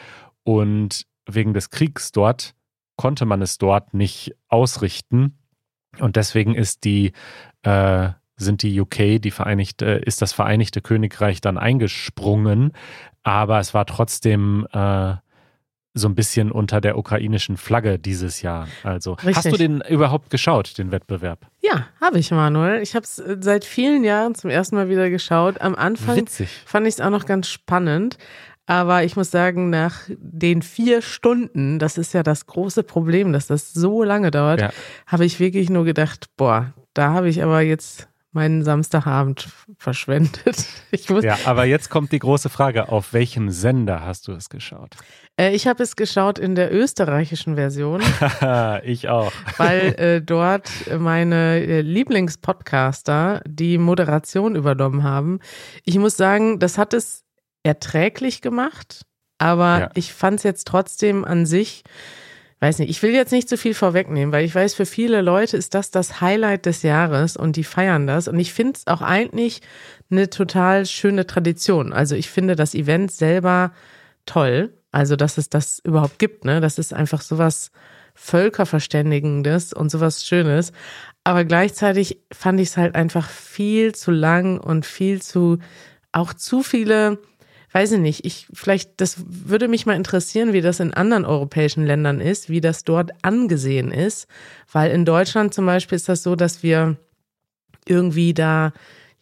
und 0.44 1.06
wegen 1.26 1.54
des 1.54 1.70
Kriegs 1.70 2.12
dort 2.12 2.54
konnte 2.96 3.24
man 3.24 3.40
es 3.42 3.58
dort 3.58 3.94
nicht 3.94 4.34
ausrichten. 4.48 5.38
Und 5.98 6.16
deswegen 6.16 6.54
ist 6.54 6.84
die, 6.84 7.12
äh, 7.62 8.10
sind 8.36 8.62
die 8.62 8.80
UK, 8.80 9.20
die 9.20 9.30
Vereinigte, 9.30 9.86
ist 9.86 10.22
das 10.22 10.32
Vereinigte 10.32 10.80
Königreich 10.80 11.40
dann 11.40 11.58
eingesprungen. 11.58 12.72
Aber 13.22 13.58
es 13.58 13.74
war 13.74 13.86
trotzdem 13.86 14.66
äh, 14.72 15.14
so 15.92 16.08
ein 16.08 16.14
bisschen 16.14 16.52
unter 16.52 16.80
der 16.80 16.96
ukrainischen 16.96 17.56
Flagge 17.56 17.98
dieses 17.98 18.42
Jahr. 18.42 18.68
Also 18.84 19.16
hast 19.16 19.26
Richtig. 19.26 19.52
du 19.52 19.58
den 19.58 19.80
überhaupt 19.88 20.30
geschaut, 20.30 20.78
den 20.78 20.92
Wettbewerb? 20.92 21.46
Ja, 21.60 21.88
habe 22.00 22.18
ich, 22.18 22.30
Manuel. 22.30 22.80
Ich 22.80 22.94
habe 22.94 23.04
es 23.04 23.16
seit 23.16 23.64
vielen 23.64 24.04
Jahren 24.04 24.34
zum 24.34 24.50
ersten 24.50 24.76
Mal 24.76 24.88
wieder 24.88 25.10
geschaut. 25.10 25.60
Am 25.60 25.74
Anfang 25.74 26.16
Witzig. 26.16 26.48
fand 26.64 26.86
ich 26.86 26.94
es 26.94 27.00
auch 27.00 27.10
noch 27.10 27.26
ganz 27.26 27.48
spannend. 27.48 28.18
Aber 28.70 29.02
ich 29.02 29.16
muss 29.16 29.32
sagen, 29.32 29.68
nach 29.68 30.02
den 30.08 30.62
vier 30.62 31.02
Stunden, 31.02 31.80
das 31.80 31.98
ist 31.98 32.14
ja 32.14 32.22
das 32.22 32.46
große 32.46 32.84
Problem, 32.84 33.32
dass 33.32 33.48
das 33.48 33.72
so 33.72 34.04
lange 34.04 34.30
dauert, 34.30 34.60
Ja. 34.60 34.70
habe 35.08 35.24
ich 35.24 35.40
wirklich 35.40 35.70
nur 35.70 35.84
gedacht, 35.84 36.26
boah, 36.36 36.72
da 36.94 37.12
habe 37.12 37.28
ich 37.28 37.42
aber 37.42 37.62
jetzt 37.62 38.06
meinen 38.32 38.62
Samstagabend 38.62 39.48
verschwendet. 39.76 40.64
Ich 40.92 41.08
muss, 41.10 41.24
Ja, 41.24 41.36
aber 41.46 41.64
jetzt 41.64 41.88
kommt 41.90 42.12
die 42.12 42.18
große 42.20 42.48
Frage, 42.48 42.88
auf 42.90 43.12
welchem 43.12 43.50
Sender 43.50 44.04
hast 44.04 44.28
du 44.28 44.32
es 44.32 44.48
geschaut? 44.48 44.94
äh, 45.36 45.50
ich 45.54 45.66
habe 45.66 45.82
es 45.82 45.96
geschaut 45.96 46.38
in 46.38 46.54
der 46.54 46.72
österreichischen 46.72 47.56
Version, 47.56 48.00
ich 48.84 49.08
auch. 49.08 49.32
weil 49.56 49.94
äh, 49.98 50.20
dort 50.22 50.70
meine 50.96 51.58
äh, 51.60 51.80
Lieblingspodcaster 51.80 53.42
die 53.46 53.78
Moderation 53.78 54.54
übernommen 54.56 55.02
haben. 55.02 55.40
Ich 55.84 55.98
muss 55.98 56.16
sagen, 56.16 56.58
das 56.60 56.78
hat 56.78 56.94
es 56.94 57.24
erträglich 57.62 58.40
gemacht, 58.42 59.02
aber 59.38 59.78
Ja. 59.80 59.90
ich 59.94 60.12
fand 60.12 60.38
es 60.38 60.42
jetzt 60.44 60.66
trotzdem 60.66 61.24
an 61.24 61.46
sich, 61.46 61.82
weiß 62.60 62.78
nicht, 62.78 62.90
ich 62.90 63.02
will 63.02 63.12
jetzt 63.12 63.32
nicht 63.32 63.48
zu 63.48 63.56
viel 63.56 63.74
vorwegnehmen, 63.74 64.32
weil 64.32 64.44
ich 64.44 64.54
weiß, 64.54 64.74
für 64.74 64.86
viele 64.86 65.22
Leute 65.22 65.56
ist 65.56 65.74
das 65.74 65.90
das 65.90 66.20
Highlight 66.20 66.66
des 66.66 66.82
Jahres 66.82 67.36
und 67.36 67.56
die 67.56 67.64
feiern 67.64 68.06
das. 68.06 68.28
Und 68.28 68.38
ich 68.38 68.52
finde 68.52 68.74
es 68.76 68.86
auch 68.86 69.00
eigentlich 69.00 69.62
eine 70.10 70.28
total 70.28 70.84
schöne 70.86 71.26
Tradition. 71.26 71.92
Also 71.94 72.14
ich 72.16 72.28
finde 72.28 72.56
das 72.56 72.74
Event 72.74 73.12
selber 73.12 73.72
toll. 74.26 74.74
Also, 74.92 75.14
dass 75.16 75.38
es 75.38 75.48
das 75.48 75.78
überhaupt 75.84 76.18
gibt, 76.18 76.44
ne? 76.44 76.60
Das 76.60 76.76
ist 76.76 76.92
einfach 76.92 77.22
sowas 77.22 77.70
Völkerverständigendes 78.14 79.72
und 79.72 79.90
sowas 79.90 80.26
Schönes. 80.26 80.72
Aber 81.24 81.44
gleichzeitig 81.44 82.20
fand 82.32 82.60
ich 82.60 82.70
es 82.70 82.76
halt 82.76 82.94
einfach 82.94 83.28
viel 83.28 83.94
zu 83.94 84.10
lang 84.10 84.58
und 84.58 84.84
viel 84.86 85.22
zu, 85.22 85.58
auch 86.12 86.34
zu 86.34 86.62
viele, 86.62 87.18
weiß 87.72 87.92
ich 87.92 87.98
nicht, 88.00 88.24
ich, 88.24 88.46
vielleicht, 88.52 89.00
das 89.00 89.16
würde 89.26 89.68
mich 89.68 89.86
mal 89.86 89.94
interessieren, 89.96 90.52
wie 90.52 90.60
das 90.60 90.80
in 90.80 90.92
anderen 90.94 91.24
europäischen 91.24 91.84
Ländern 91.86 92.20
ist, 92.20 92.48
wie 92.48 92.60
das 92.60 92.84
dort 92.84 93.10
angesehen 93.22 93.92
ist. 93.92 94.26
Weil 94.72 94.90
in 94.90 95.04
Deutschland 95.04 95.54
zum 95.54 95.66
Beispiel 95.66 95.96
ist 95.96 96.08
das 96.08 96.22
so, 96.22 96.34
dass 96.36 96.62
wir 96.62 96.96
irgendwie 97.86 98.34
da 98.34 98.72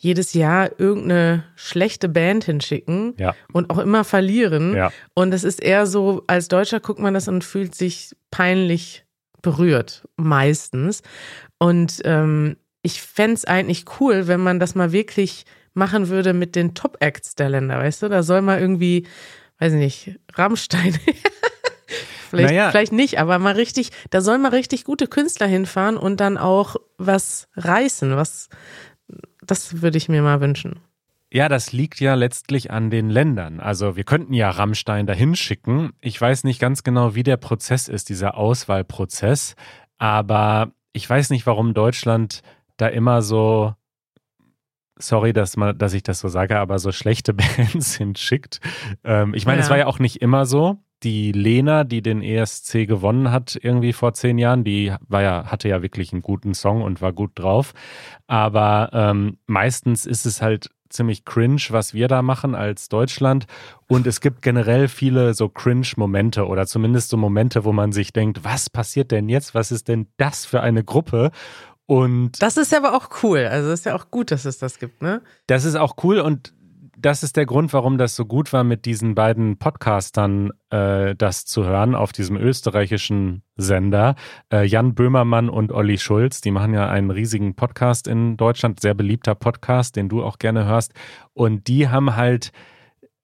jedes 0.01 0.33
Jahr 0.33 0.71
irgendeine 0.79 1.45
schlechte 1.57 2.09
Band 2.09 2.45
hinschicken 2.45 3.15
Ja. 3.19 3.35
und 3.53 3.69
auch 3.71 3.79
immer 3.79 4.05
verlieren. 4.05 4.75
Ja. 4.75 4.93
Und 5.15 5.35
es 5.35 5.43
ist 5.45 5.61
eher 5.63 5.87
so, 5.87 6.23
als 6.29 6.49
Deutscher 6.49 6.79
guckt 6.81 7.01
man 7.01 7.15
das 7.15 7.27
und 7.29 7.43
fühlt 7.43 7.75
sich 7.75 8.15
peinlich 8.31 9.05
berührt, 9.43 10.07
meistens. 10.17 11.03
Und 11.59 12.01
ähm, 12.05 12.57
ich 12.83 13.03
fände 13.03 13.35
es 13.35 13.45
eigentlich 13.45 13.87
cool, 14.01 14.29
wenn 14.29 14.41
man 14.41 14.61
das 14.61 14.75
mal 14.77 14.93
wirklich 14.93 15.45
machen 15.79 16.09
würde 16.09 16.35
mit 16.35 16.55
den 16.57 16.75
Top-Acts 16.75 17.35
der 17.37 17.49
Länder, 17.49 17.79
weißt 17.79 18.03
du? 18.03 18.09
Da 18.09 18.23
soll 18.23 18.43
mal 18.43 18.61
irgendwie, 18.61 19.07
weiß 19.59 19.73
ich 19.73 19.79
nicht, 19.79 20.21
Rammstein. 20.35 20.99
vielleicht, 22.31 22.51
Naja. 22.51 22.71
vielleicht 22.71 22.93
nicht, 22.93 23.19
aber 23.19 23.39
mal 23.39 23.55
richtig, 23.55 23.91
da 24.11 24.21
sollen 24.21 24.43
mal 24.43 24.51
richtig 24.51 24.85
gute 24.85 25.07
Künstler 25.07 25.47
hinfahren 25.47 25.97
und 25.97 26.21
dann 26.21 26.37
auch 26.37 26.77
was 26.99 27.49
reißen, 27.57 28.17
was, 28.17 28.49
das 29.43 29.81
würde 29.81 29.97
ich 29.97 30.09
mir 30.09 30.21
mal 30.23 30.41
wünschen. 30.41 30.81
Ja, 31.31 31.51
das 31.51 31.73
liegt 31.73 32.01
ja 32.01 32.15
letztlich 32.15 32.71
an 32.71 32.89
den 32.89 33.11
Ländern. 33.11 33.61
Also 33.61 33.97
wir 33.97 34.05
könnten 34.05 34.33
ja 34.33 34.49
Rammstein 34.49 35.07
dahin 35.07 35.37
schicken. 35.37 35.93
Ich 36.01 36.19
weiß 36.19 36.45
nicht 36.45 36.59
ganz 36.59 36.83
genau, 36.85 37.15
wie 37.15 37.23
der 37.23 37.37
Prozess 37.37 37.89
ist, 37.89 38.09
dieser 38.09 38.39
Auswahlprozess. 38.39 39.55
Aber 39.99 40.73
ich 40.95 41.09
weiß 41.09 41.29
nicht, 41.29 41.47
warum 41.47 41.75
Deutschland 41.75 42.41
da 42.79 42.87
immer 42.87 43.21
so, 43.21 43.75
sorry, 44.99 45.33
dass, 45.33 45.57
man, 45.57 45.77
dass 45.79 45.95
ich 45.95 46.03
das 46.03 46.21
so 46.21 46.29
sage, 46.29 46.59
aber 46.59 46.79
so 46.79 46.93
schlechte 46.93 47.35
Bands 47.35 47.97
hinschickt. 47.97 48.61
Ähm, 49.05 49.35
ich 49.35 49.47
meine, 49.47 49.61
es 49.61 49.67
Ja. 49.67 49.71
war 49.71 49.79
ja 49.79 49.87
auch 49.87 49.99
nicht 49.99 50.21
immer 50.23 50.47
so. 50.47 50.79
Die 51.05 51.31
Lena, 51.31 51.85
die 51.85 52.03
den 52.03 52.23
ESC 52.23 52.87
gewonnen 52.89 53.31
hat, 53.31 53.57
irgendwie 53.63 53.93
vor 53.93 54.15
zehn 54.15 54.37
Jahren, 54.37 54.65
die 54.65 54.93
war 55.07 55.23
ja, 55.23 55.45
hatte 55.47 55.69
ja 55.69 55.81
wirklich 55.81 56.13
einen 56.13 56.23
guten 56.23 56.55
Song 56.55 56.83
und 56.83 57.01
war 57.01 57.13
gut 57.13 57.31
drauf. 57.37 57.73
Aber 58.27 58.91
ähm, 58.93 59.39
meistens 59.47 60.07
ist 60.07 60.27
es 60.27 60.43
halt 60.43 60.71
ziemlich 60.89 61.25
cringe, 61.25 61.61
was 61.71 61.95
wir 61.95 62.09
da 62.09 62.23
machen 62.23 62.55
als 62.55 62.89
Deutschland. 62.89 63.47
Und 63.89 64.07
es 64.07 64.21
gibt 64.21 64.43
generell 64.43 64.89
viele 64.89 65.35
so 65.35 65.49
cringe-Momente 65.49 66.47
oder 66.47 66.67
zumindest 66.67 67.11
so 67.11 67.17
Momente, 67.17 67.65
wo 67.65 67.73
man 67.73 67.93
sich 67.93 68.13
denkt, 68.13 68.43
was 68.43 68.71
passiert 68.71 69.11
denn 69.13 69.29
jetzt? 69.29 69.55
Was 69.55 69.71
ist 69.71 69.87
denn 69.89 70.09
das 70.17 70.47
für 70.47 70.63
eine 70.63 70.83
Gruppe? 70.83 71.31
Und 71.89 72.43
Das 72.43 72.59
ist 72.59 72.75
aber 72.75 72.95
auch 72.95 73.09
cool. 73.23 73.47
Also 73.47 73.71
ist 73.71 73.87
ja 73.87 73.97
auch 73.97 74.11
gut, 74.11 74.31
dass 74.31 74.45
es 74.45 74.59
das 74.59 74.79
gibt, 74.79 75.01
ne? 75.01 75.23
das 75.47 75.65
ist 75.65 75.75
auch 75.75 75.97
cool 76.03 76.21
und 76.21 76.53
das 76.99 77.23
ist 77.23 77.37
der 77.39 77.47
Grund, 77.47 77.73
warum 77.73 77.97
das 77.97 78.15
so 78.15 78.27
gut 78.27 78.53
war, 78.53 78.63
mit 78.63 78.85
diesen 78.85 79.15
beiden 79.15 79.57
Podcastern 79.57 80.51
äh, 80.69 81.15
das 81.15 81.47
zu 81.47 81.65
hören 81.65 81.95
auf 81.95 82.13
diesem 82.13 82.37
österreichischen 82.37 83.43
Sender. 83.57 84.17
Äh, 84.53 84.67
Jan 84.67 84.95
Böhmermann 84.95 85.49
und 85.49 85.73
Olli 85.73 85.97
Schulz, 85.97 86.43
die 86.43 86.51
machen 86.51 86.75
ja 86.75 86.91
einen 86.91 87.11
riesigen 87.11 87.55
Podcast 87.55 88.07
in 88.07 88.37
Deutschland, 88.37 88.81
sehr 88.81 88.95
beliebter 88.95 89.35
Podcast, 89.35 89.97
den 89.97 90.11
du 90.11 90.23
auch 90.23 90.39
gerne 90.39 90.67
hörst. 90.67 90.93
Und 91.33 91.69
die 91.69 91.89
haben 91.89 92.17
halt 92.17 92.53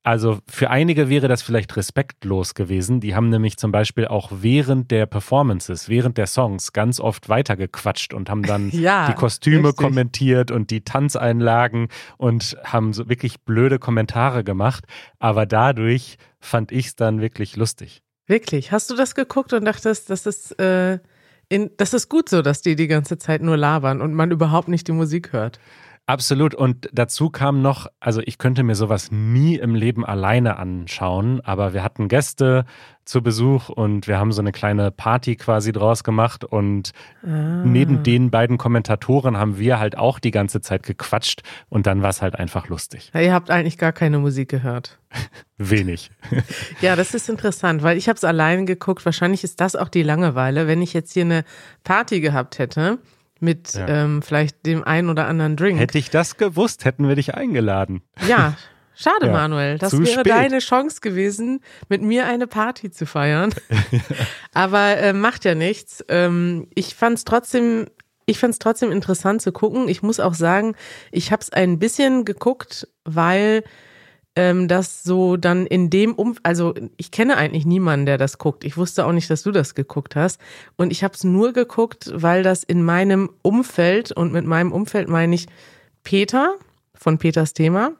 also 0.05 0.39
für 0.47 0.69
einige 0.69 1.09
wäre 1.09 1.29
das 1.29 1.41
vielleicht 1.41 1.77
respektlos 1.79 2.55
gewesen. 2.55 3.01
Die 3.01 3.15
haben 3.15 3.31
nämlich 3.31 3.57
zum 3.57 3.73
Beispiel 3.73 4.07
auch 4.07 4.31
während 4.33 4.91
der 4.91 5.07
Performances, 5.07 5.89
während 5.89 6.19
der 6.19 6.27
Songs 6.27 6.75
ganz 6.75 7.01
oft 7.01 7.31
weitergequatscht 7.31 8.13
und 8.13 8.29
haben 8.29 8.43
dann 8.43 8.69
Ja, 8.73 9.07
die 9.09 9.15
Kostüme 9.15 9.69
richtig. 9.69 9.79
kommentiert 9.79 10.51
und 10.51 10.71
die 10.71 10.83
Tanzeinlagen 10.83 11.89
und 12.19 12.55
haben 12.63 12.93
so 12.93 13.09
wirklich 13.09 13.41
blöde 13.41 13.79
Kommentare 13.79 14.45
gemacht. 14.45 14.85
Aber 15.19 15.47
dadurch 15.47 16.19
fand 16.39 16.71
ich 16.71 16.89
es 16.89 16.97
dann 16.97 17.23
wirklich 17.23 17.57
lustig. 17.57 18.03
Wirklich. 18.27 18.73
Hast 18.73 18.91
du 18.91 18.97
das 18.97 19.15
geguckt 19.15 19.55
und 19.55 19.65
dachtest, 19.65 20.11
das 20.11 20.27
ist, 20.27 20.59
äh, 20.61 20.99
in, 21.49 21.71
das 21.79 21.95
ist 21.95 22.11
gut 22.11 22.29
so, 22.29 22.43
dass 22.43 22.61
die 22.61 22.77
die 22.77 22.89
ganze 22.89 23.17
Zeit 23.17 23.41
nur 23.41 23.57
labern 23.57 24.03
und 24.03 24.13
man 24.13 24.31
überhaupt 24.31 24.69
nicht 24.69 24.87
die 24.87 24.93
Musik 24.93 25.33
hört? 25.33 25.59
Absolut. 26.07 26.55
Und 26.55 26.91
dazu 26.93 27.31
kam 27.31 27.63
noch, 27.63 27.87
also 27.99 28.21
ich 28.25 28.37
könnte 28.37 28.63
mir 28.63 28.75
sowas 28.75 29.11
nie 29.11 29.57
im 29.57 29.75
Leben 29.75 30.05
alleine 30.05 30.59
anschauen, 30.59 31.41
aber 31.41 31.73
wir 31.73 31.83
hatten 31.83 32.09
Gäste 32.09 32.67
zu 33.07 33.23
Besuch 33.23 33.71
und 33.71 34.07
wir 34.07 34.19
haben 34.19 34.33
so 34.33 34.43
eine 34.43 34.53
kleine 34.53 34.91
Party 34.91 35.37
quasi 35.37 35.73
draus 35.73 36.05
gemacht 36.05 36.45
und 36.45 36.93
neben 37.23 38.03
den 38.03 38.31
beiden 38.31 38.59
Kommentatoren 38.59 39.39
haben 39.39 39.59
wir 39.59 39.79
halt 39.79 39.97
auch 39.97 40.19
die 40.19 40.31
ganze 40.31 40.61
Zeit 40.61 40.83
gequatscht 40.83 41.43
und 41.69 41.87
dann 41.87 42.03
war 42.03 42.11
es 42.11 42.21
halt 42.21 42.35
einfach 42.39 42.69
lustig. 42.69 43.11
Ja, 43.15 43.21
ihr 43.21 43.33
habt 43.33 43.51
eigentlich 43.51 43.79
gar 43.79 43.93
keine 43.93 44.19
Musik 44.19 44.51
gehört. 44.51 44.99
Wenig. 45.59 46.11
Ja, 46.81 46.97
das 46.97 47.15
ist 47.15 47.31
interessant, 47.31 47.83
weil 47.83 47.97
ich 47.97 48.09
habe 48.09 48.17
es 48.17 48.25
alleine 48.25 48.65
geguckt. 48.65 49.05
Wahrscheinlich 49.05 49.45
ist 49.45 49.61
das 49.61 49.77
auch 49.77 49.89
die 49.89 50.03
Langeweile. 50.03 50.67
Wenn 50.67 50.83
ich 50.83 50.93
jetzt 50.93 51.13
hier 51.13 51.25
eine 51.25 51.45
Party 51.83 52.21
gehabt 52.21 52.59
hätte 52.59 52.99
mit 53.41 53.75
Ja. 53.75 53.87
ähm, 53.89 54.23
vielleicht 54.23 54.65
dem 54.67 54.85
einen 54.85 55.09
oder 55.11 55.27
anderen 55.27 55.57
Drink. 55.57 55.79
Hätte 55.79 55.99
ich 55.99 56.11
das 56.11 56.37
gewusst, 56.37 56.85
hätten 56.85 57.09
wir 57.09 57.15
dich 57.17 57.35
eingeladen. 57.35 58.03
Ja, 58.29 58.57
schade, 58.95 59.27
Ja, 59.27 59.33
Manuel. 59.33 59.79
Das 59.79 59.91
zu 59.91 59.99
wäre 60.01 60.21
spät. 60.21 60.27
deine 60.29 60.59
Chance 60.61 61.01
gewesen, 61.01 61.61
mit 61.89 62.01
mir 62.03 62.27
eine 62.27 62.47
Party 62.47 62.91
zu 62.91 63.07
feiern. 63.07 63.53
Aber 64.55 64.97
äh, 64.99 65.13
macht 65.13 65.45
ja 65.45 65.55
nichts. 65.55 66.05
Ähm, 66.09 66.69
ich 66.75 66.95
fand 66.95 67.19
es 67.19 67.25
trotzdem, 67.25 67.87
ich 68.27 68.39
fand 68.39 68.53
es 68.53 68.59
trotzdem 68.59 68.91
interessant 68.93 69.43
zu 69.43 69.53
gucken. 69.53 69.89
Ich 69.89 70.03
muss 70.03 70.21
auch 70.21 70.35
sagen, 70.35 70.75
ich 71.11 71.33
habe 71.33 71.43
es 71.43 71.51
ein 71.53 71.79
bisschen 71.79 72.25
geguckt, 72.25 72.89
weil 73.05 73.65
ähm, 74.37 74.69
das 74.69 75.03
so 75.03 75.37
dann 75.37 75.67
in 75.67 75.91
dem 75.91 76.15
um, 76.15 76.37
also 76.43 76.75
ich 76.97 77.11
kenne 77.11 77.37
eigentlich 77.37 77.67
niemanden, 77.67 78.07
der 78.07 78.19
das 78.19 78.39
guckt. 78.39 78.65
Ich 78.65 78.77
wusste 78.77 79.07
auch 79.07 79.13
nicht, 79.13 79.31
dass 79.31 79.43
du 79.43 79.53
das 79.53 79.75
geguckt 79.75 80.17
hast. 80.17 80.41
Und 80.77 80.91
ich 80.91 81.05
habe 81.05 81.15
es 81.15 81.25
nur 81.25 81.53
geguckt, 81.53 82.11
weil 82.15 82.43
das 82.43 82.65
in 82.65 82.83
meinem 82.83 83.31
Umfeld 83.43 84.13
und 84.13 84.33
mit 84.33 84.45
meinem 84.45 84.73
Umfeld 84.73 85.09
meine 85.09 85.35
ich 85.35 85.47
Peter 86.03 86.55
von 86.95 87.19
Peters 87.19 87.55
Thema 87.55 87.93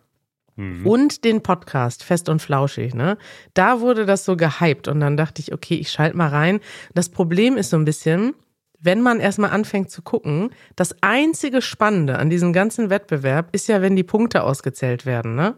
und 0.85 1.25
den 1.25 1.43
Podcast 1.43 2.05
Fest 2.05 2.29
und 2.29 2.41
Flauschig, 2.41 2.95
ne? 2.95 3.19
Da 3.55 3.81
wurde 3.81 4.07
das 4.07 4.25
so 4.25 4.37
gehypt 4.37 4.87
und 4.87 5.01
dann 5.01 5.17
dachte 5.17 5.43
ich, 5.43 5.53
okay, 5.53 5.75
ich 5.75 5.91
schalte 5.91 6.17
mal 6.17 6.29
rein. 6.29 6.61
Das 6.95 7.09
Problem 7.09 7.57
ist 7.57 7.71
so 7.71 7.77
ein 7.77 7.85
bisschen, 7.85 8.35
wenn 8.79 9.01
man 9.01 9.19
erstmal 9.19 9.51
anfängt 9.51 9.91
zu 9.91 10.03
gucken, 10.03 10.51
das 10.77 10.95
einzige 11.01 11.61
Spannende 11.63 12.19
an 12.19 12.31
diesem 12.31 12.53
ganzen 12.53 12.91
Wettbewerb 12.91 13.49
ist 13.53 13.67
ja, 13.67 13.83
wenn 13.83 13.97
die 13.97 14.05
Punkte 14.05 14.45
ausgezählt 14.45 15.07
werden, 15.07 15.35
ne? 15.35 15.57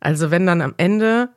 Also 0.00 0.30
wenn 0.30 0.46
dann 0.46 0.60
am 0.60 0.74
Ende 0.76 1.30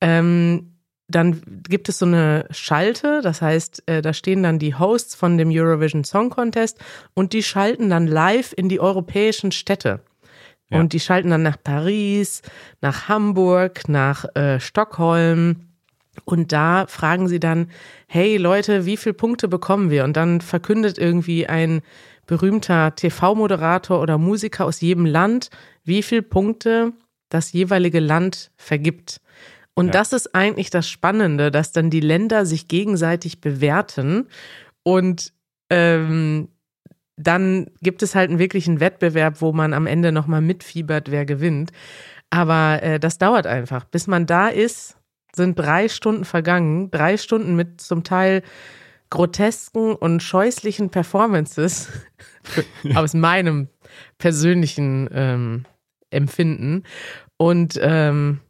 ähm, 0.00 0.74
dann 1.08 1.42
gibt 1.68 1.88
es 1.88 1.98
so 1.98 2.06
eine 2.06 2.46
Schalte, 2.50 3.20
das 3.22 3.42
heißt, 3.42 3.82
äh, 3.86 4.00
da 4.00 4.12
stehen 4.12 4.42
dann 4.42 4.58
die 4.58 4.74
Hosts 4.74 5.14
von 5.14 5.36
dem 5.36 5.50
Eurovision 5.50 6.04
Song 6.04 6.30
Contest 6.30 6.78
und 7.12 7.32
die 7.32 7.42
schalten 7.42 7.90
dann 7.90 8.06
live 8.06 8.54
in 8.56 8.68
die 8.68 8.80
europäischen 8.80 9.52
Städte. 9.52 10.00
Ja. 10.70 10.80
Und 10.80 10.94
die 10.94 11.00
schalten 11.00 11.30
dann 11.30 11.42
nach 11.42 11.58
Paris, 11.62 12.40
nach 12.80 13.08
Hamburg, 13.08 13.86
nach 13.88 14.24
äh, 14.34 14.58
Stockholm. 14.60 15.68
Und 16.24 16.52
da 16.52 16.86
fragen 16.86 17.28
sie 17.28 17.40
dann, 17.40 17.70
hey 18.06 18.38
Leute, 18.38 18.86
wie 18.86 18.96
viele 18.96 19.14
Punkte 19.14 19.46
bekommen 19.46 19.90
wir? 19.90 20.04
Und 20.04 20.16
dann 20.16 20.40
verkündet 20.40 20.96
irgendwie 20.96 21.46
ein 21.46 21.82
berühmter 22.26 22.94
TV-Moderator 22.94 24.00
oder 24.00 24.16
Musiker 24.16 24.64
aus 24.64 24.80
jedem 24.80 25.04
Land, 25.04 25.50
wie 25.84 26.02
viele 26.02 26.22
Punkte 26.22 26.94
das 27.34 27.52
jeweilige 27.52 28.00
Land 28.00 28.50
vergibt. 28.56 29.20
Und 29.74 29.86
Ja. 29.86 29.92
das 29.92 30.12
ist 30.12 30.34
eigentlich 30.34 30.70
das 30.70 30.88
Spannende, 30.88 31.50
dass 31.50 31.72
dann 31.72 31.90
die 31.90 32.00
Länder 32.00 32.46
sich 32.46 32.68
gegenseitig 32.68 33.40
bewerten 33.40 34.28
und 34.84 35.32
ähm, 35.70 36.48
dann 37.16 37.70
gibt 37.80 38.02
es 38.02 38.14
halt 38.14 38.30
einen 38.30 38.38
wirklichen 38.38 38.80
Wettbewerb, 38.80 39.40
wo 39.40 39.52
man 39.52 39.72
am 39.72 39.86
Ende 39.86 40.12
nochmal 40.12 40.40
mitfiebert, 40.40 41.10
wer 41.10 41.24
gewinnt. 41.24 41.70
Aber 42.30 42.82
äh, 42.82 42.98
das 42.98 43.18
dauert 43.18 43.46
einfach. 43.46 43.84
Bis 43.84 44.06
man 44.06 44.26
da 44.26 44.48
ist, 44.48 44.96
sind 45.34 45.58
drei 45.58 45.88
Stunden 45.88 46.24
vergangen. 46.24 46.90
Drei 46.90 47.16
Stunden 47.16 47.54
mit 47.54 47.80
zum 47.80 48.02
Teil 48.02 48.42
grotesken 49.10 49.94
und 49.94 50.22
scheußlichen 50.22 50.90
Performances 50.90 51.88
aus 52.94 53.14
meinem 53.14 53.68
persönlichen 54.18 55.08
ähm, 55.12 55.64
Empfinden. 56.10 56.82
Und 57.36 57.78
ähm, 57.80 58.40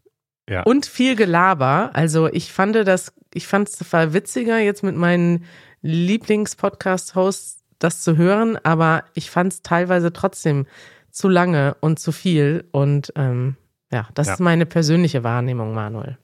Ja. 0.49 0.62
und 0.64 0.87
viel 0.87 1.17
Gelaber. 1.17 1.91
Also 1.95 2.29
ich 2.33 2.53
fand 2.53 2.76
das, 2.76 3.12
ich 3.33 3.47
fand 3.47 3.69
es 3.69 3.76
zwar 3.76 4.12
witziger, 4.12 4.59
jetzt 4.59 4.83
mit 4.83 4.97
meinen 4.97 5.45
Lieblings-Podcast-Hosts 5.83 7.62
das 7.79 8.03
zu 8.03 8.17
hören, 8.17 8.59
aber 8.62 9.05
ich 9.14 9.31
fand 9.31 9.53
es 9.53 9.62
teilweise 9.62 10.12
trotzdem 10.12 10.67
zu 11.11 11.29
lange 11.29 11.76
und 11.81 11.99
zu 11.99 12.12
viel. 12.12 12.67
Und 12.73 13.12
ähm, 13.17 13.57
ja, 13.93 14.09
das 14.14 14.29
Ja. 14.29 14.33
ist 14.35 14.41
meine 14.41 14.67
persönliche 14.67 15.23
Wahrnehmung, 15.25 15.75
Manuel. 15.75 16.19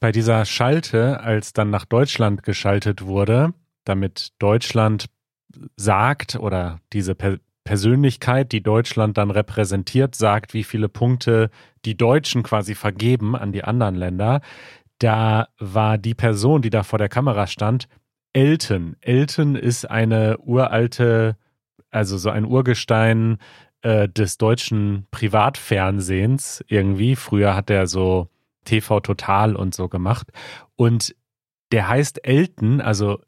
bei 0.00 0.10
dieser 0.10 0.44
Schalte, 0.44 1.20
als 1.20 1.52
dann 1.52 1.70
nach 1.70 1.84
Deutschland 1.84 2.42
geschaltet 2.42 3.02
wurde, 3.02 3.54
damit 3.84 4.32
Deutschland 4.40 5.06
sagt 5.76 6.34
oder 6.36 6.80
diese 6.92 7.14
per 7.14 7.38
Persönlichkeit, 7.64 8.52
die 8.52 8.62
Deutschland 8.62 9.16
dann 9.18 9.30
repräsentiert, 9.30 10.14
sagt, 10.14 10.54
wie 10.54 10.64
viele 10.64 10.88
Punkte 10.88 11.50
die 11.84 11.96
Deutschen 11.96 12.42
quasi 12.42 12.74
vergeben 12.74 13.36
an 13.36 13.52
die 13.52 13.64
anderen 13.64 13.94
Länder. 13.94 14.40
Da 14.98 15.48
war 15.58 15.98
die 15.98 16.14
Person, 16.14 16.62
die 16.62 16.70
da 16.70 16.82
vor 16.82 16.98
der 16.98 17.08
Kamera 17.08 17.46
stand, 17.46 17.88
Elton. 18.32 18.96
Elton 19.00 19.56
ist 19.56 19.90
eine 19.90 20.38
uralte, 20.38 21.36
also 21.90 22.16
so 22.16 22.30
ein 22.30 22.44
Urgestein 22.44 23.38
äh, 23.82 24.08
des 24.08 24.38
deutschen 24.38 25.06
Privatfernsehens 25.10 26.64
irgendwie. 26.68 27.16
Früher 27.16 27.54
hat 27.54 27.68
er 27.70 27.86
so 27.86 28.28
TV 28.64 29.00
Total 29.00 29.56
und 29.56 29.74
so 29.74 29.88
gemacht. 29.88 30.28
Und 30.76 31.14
der 31.72 31.88
heißt 31.88 32.24
Elton, 32.26 32.80
also 32.80 33.20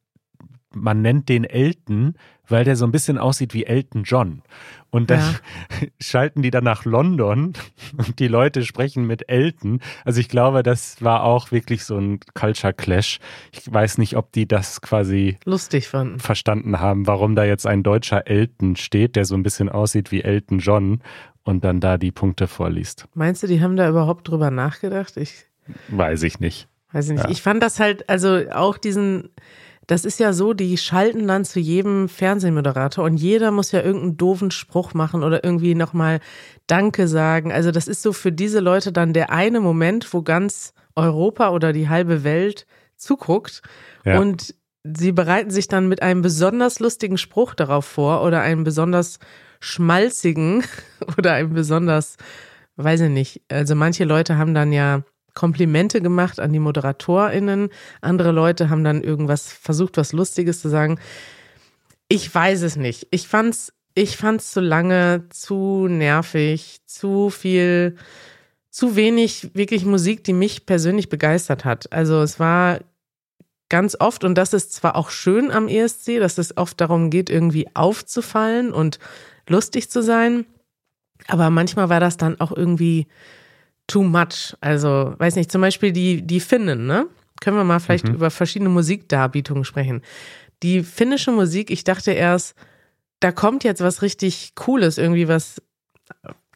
man 0.72 1.02
nennt 1.02 1.28
den 1.28 1.44
Elton, 1.44 2.14
weil 2.48 2.64
der 2.64 2.76
so 2.76 2.84
ein 2.84 2.92
bisschen 2.92 3.18
aussieht 3.18 3.54
wie 3.54 3.64
Elton 3.64 4.04
John. 4.04 4.42
Und 4.90 5.10
dann 5.10 5.20
ja. 5.20 5.88
schalten 6.00 6.42
die 6.42 6.50
dann 6.50 6.64
nach 6.64 6.84
London 6.84 7.54
und 7.96 8.18
die 8.18 8.28
Leute 8.28 8.64
sprechen 8.64 9.06
mit 9.06 9.28
Elton. 9.28 9.80
Also 10.04 10.20
ich 10.20 10.28
glaube, 10.28 10.62
das 10.62 11.02
war 11.02 11.24
auch 11.24 11.50
wirklich 11.50 11.84
so 11.84 11.98
ein 11.98 12.20
Culture 12.34 12.72
Clash. 12.72 13.18
Ich 13.52 13.72
weiß 13.72 13.98
nicht, 13.98 14.16
ob 14.16 14.32
die 14.32 14.46
das 14.46 14.80
quasi 14.80 15.38
lustig 15.44 15.88
fanden. 15.88 16.20
verstanden 16.20 16.78
haben, 16.80 17.06
warum 17.06 17.34
da 17.34 17.44
jetzt 17.44 17.66
ein 17.66 17.82
deutscher 17.82 18.26
Elton 18.26 18.76
steht, 18.76 19.16
der 19.16 19.24
so 19.24 19.34
ein 19.34 19.42
bisschen 19.42 19.68
aussieht 19.68 20.12
wie 20.12 20.22
Elton 20.22 20.60
John 20.60 21.02
und 21.42 21.64
dann 21.64 21.80
da 21.80 21.98
die 21.98 22.12
Punkte 22.12 22.46
vorliest. 22.46 23.06
Meinst 23.14 23.42
du, 23.42 23.46
die 23.46 23.60
haben 23.60 23.76
da 23.76 23.88
überhaupt 23.88 24.28
drüber 24.28 24.50
nachgedacht? 24.50 25.16
Ich 25.16 25.44
weiß 25.88 26.22
ich 26.22 26.40
nicht. 26.40 26.68
Weiß 26.92 27.06
ich 27.06 27.16
nicht. 27.16 27.24
Ja. 27.24 27.30
Ich 27.30 27.42
fand 27.42 27.62
das 27.62 27.80
halt, 27.80 28.08
also 28.08 28.42
auch 28.52 28.78
diesen 28.78 29.30
das 29.86 30.04
ist 30.04 30.18
ja 30.18 30.32
so, 30.32 30.52
die 30.54 30.76
schalten 30.76 31.26
dann 31.28 31.44
zu 31.44 31.60
jedem 31.60 32.08
Fernsehmoderator 32.08 33.04
und 33.04 33.16
jeder 33.16 33.50
muss 33.50 33.72
ja 33.72 33.82
irgendeinen 33.82 34.16
doofen 34.16 34.50
Spruch 34.50 34.94
machen 34.94 35.22
oder 35.22 35.44
irgendwie 35.44 35.74
nochmal 35.74 36.20
Danke 36.66 37.08
sagen. 37.08 37.52
Also 37.52 37.70
das 37.70 37.88
ist 37.88 38.02
so 38.02 38.12
für 38.12 38.32
diese 38.32 38.60
Leute 38.60 38.92
dann 38.92 39.12
der 39.12 39.30
eine 39.30 39.60
Moment, 39.60 40.12
wo 40.12 40.22
ganz 40.22 40.72
Europa 40.96 41.50
oder 41.50 41.72
die 41.72 41.88
halbe 41.88 42.24
Welt 42.24 42.66
zuguckt 42.96 43.62
ja. 44.04 44.18
und 44.20 44.54
sie 44.84 45.12
bereiten 45.12 45.50
sich 45.50 45.68
dann 45.68 45.88
mit 45.88 46.02
einem 46.02 46.22
besonders 46.22 46.78
lustigen 46.78 47.18
Spruch 47.18 47.54
darauf 47.54 47.84
vor 47.84 48.22
oder 48.22 48.40
einem 48.40 48.64
besonders 48.64 49.18
schmalzigen 49.60 50.62
oder 51.18 51.32
einem 51.32 51.54
besonders, 51.54 52.16
weiß 52.76 53.02
ich 53.02 53.10
nicht. 53.10 53.42
Also 53.50 53.74
manche 53.74 54.04
Leute 54.04 54.36
haben 54.36 54.54
dann 54.54 54.72
ja 54.72 55.02
Komplimente 55.34 56.00
gemacht 56.00 56.40
an 56.40 56.52
die 56.52 56.58
ModeratorInnen. 56.58 57.68
Andere 58.00 58.32
Leute 58.32 58.70
haben 58.70 58.84
dann 58.84 59.02
irgendwas 59.02 59.52
versucht, 59.52 59.96
was 59.96 60.12
Lustiges 60.12 60.60
zu 60.60 60.68
sagen. 60.68 60.98
Ich 62.08 62.32
weiß 62.32 62.62
es 62.62 62.76
nicht. 62.76 63.08
Ich 63.10 63.28
fand's, 63.28 63.72
ich 63.94 64.16
fand's 64.16 64.52
zu 64.52 64.60
lange, 64.60 65.24
zu 65.30 65.88
nervig, 65.88 66.78
zu 66.86 67.30
viel, 67.30 67.96
zu 68.70 68.96
wenig 68.96 69.54
wirklich 69.54 69.84
Musik, 69.84 70.24
die 70.24 70.32
mich 70.32 70.66
persönlich 70.66 71.08
begeistert 71.08 71.64
hat. 71.64 71.92
Also 71.92 72.22
es 72.22 72.38
war 72.38 72.80
ganz 73.68 73.96
oft, 73.98 74.24
und 74.24 74.36
das 74.36 74.52
ist 74.52 74.72
zwar 74.72 74.96
auch 74.96 75.10
schön 75.10 75.50
am 75.50 75.68
ESC, 75.68 76.18
dass 76.18 76.38
es 76.38 76.56
oft 76.56 76.80
darum 76.80 77.10
geht, 77.10 77.30
irgendwie 77.30 77.68
aufzufallen 77.74 78.72
und 78.72 78.98
lustig 79.48 79.90
zu 79.90 80.02
sein, 80.02 80.46
aber 81.26 81.50
manchmal 81.50 81.88
war 81.88 82.00
das 82.00 82.16
dann 82.16 82.40
auch 82.40 82.52
irgendwie 82.52 83.06
too 83.86 84.02
much. 84.02 84.56
Also, 84.60 85.14
weiß 85.18 85.36
nicht, 85.36 85.50
zum 85.50 85.60
Beispiel 85.60 85.92
die, 85.92 86.22
die 86.22 86.40
Finnen, 86.40 86.86
ne? 86.86 87.06
Können 87.40 87.56
wir 87.56 87.64
mal 87.64 87.80
vielleicht 87.80 88.08
mhm. 88.08 88.14
über 88.14 88.30
verschiedene 88.30 88.70
Musikdarbietungen 88.70 89.64
sprechen. 89.64 90.02
Die 90.62 90.82
finnische 90.82 91.32
Musik, 91.32 91.70
ich 91.70 91.84
dachte 91.84 92.12
erst, 92.12 92.54
da 93.20 93.32
kommt 93.32 93.64
jetzt 93.64 93.82
was 93.82 94.02
richtig 94.02 94.54
Cooles, 94.54 94.98
irgendwie 94.98 95.28
was, 95.28 95.60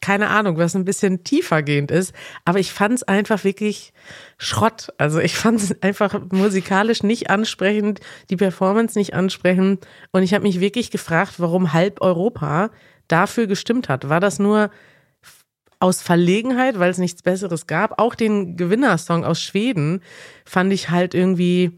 keine 0.01 0.29
Ahnung, 0.29 0.57
was 0.57 0.75
ein 0.75 0.85
bisschen 0.85 1.23
tiefergehend 1.23 1.91
ist. 1.91 2.13
Aber 2.45 2.59
ich 2.59 2.71
fand 2.71 2.95
es 2.95 3.03
einfach 3.03 3.43
wirklich 3.43 3.93
Schrott. 4.37 4.89
Also 4.97 5.19
ich 5.19 5.35
fand 5.35 5.59
es 5.59 5.75
einfach 5.81 6.19
musikalisch 6.31 7.03
nicht 7.03 7.29
ansprechend, 7.29 7.99
die 8.29 8.37
Performance 8.37 8.97
nicht 8.97 9.13
ansprechend. 9.13 9.85
Und 10.11 10.23
ich 10.23 10.33
habe 10.33 10.43
mich 10.43 10.59
wirklich 10.59 10.91
gefragt, 10.91 11.35
warum 11.37 11.73
halb 11.73 12.01
Europa 12.01 12.71
dafür 13.07 13.47
gestimmt 13.47 13.89
hat. 13.89 14.09
War 14.09 14.19
das 14.19 14.39
nur 14.39 14.69
aus 15.79 16.01
Verlegenheit, 16.01 16.77
weil 16.77 16.91
es 16.91 16.97
nichts 16.97 17.21
Besseres 17.21 17.67
gab. 17.67 17.99
Auch 17.99 18.15
den 18.15 18.57
Gewinnersong 18.57 19.23
aus 19.23 19.41
Schweden 19.41 20.01
fand 20.45 20.73
ich 20.73 20.89
halt 20.89 21.13
irgendwie 21.13 21.71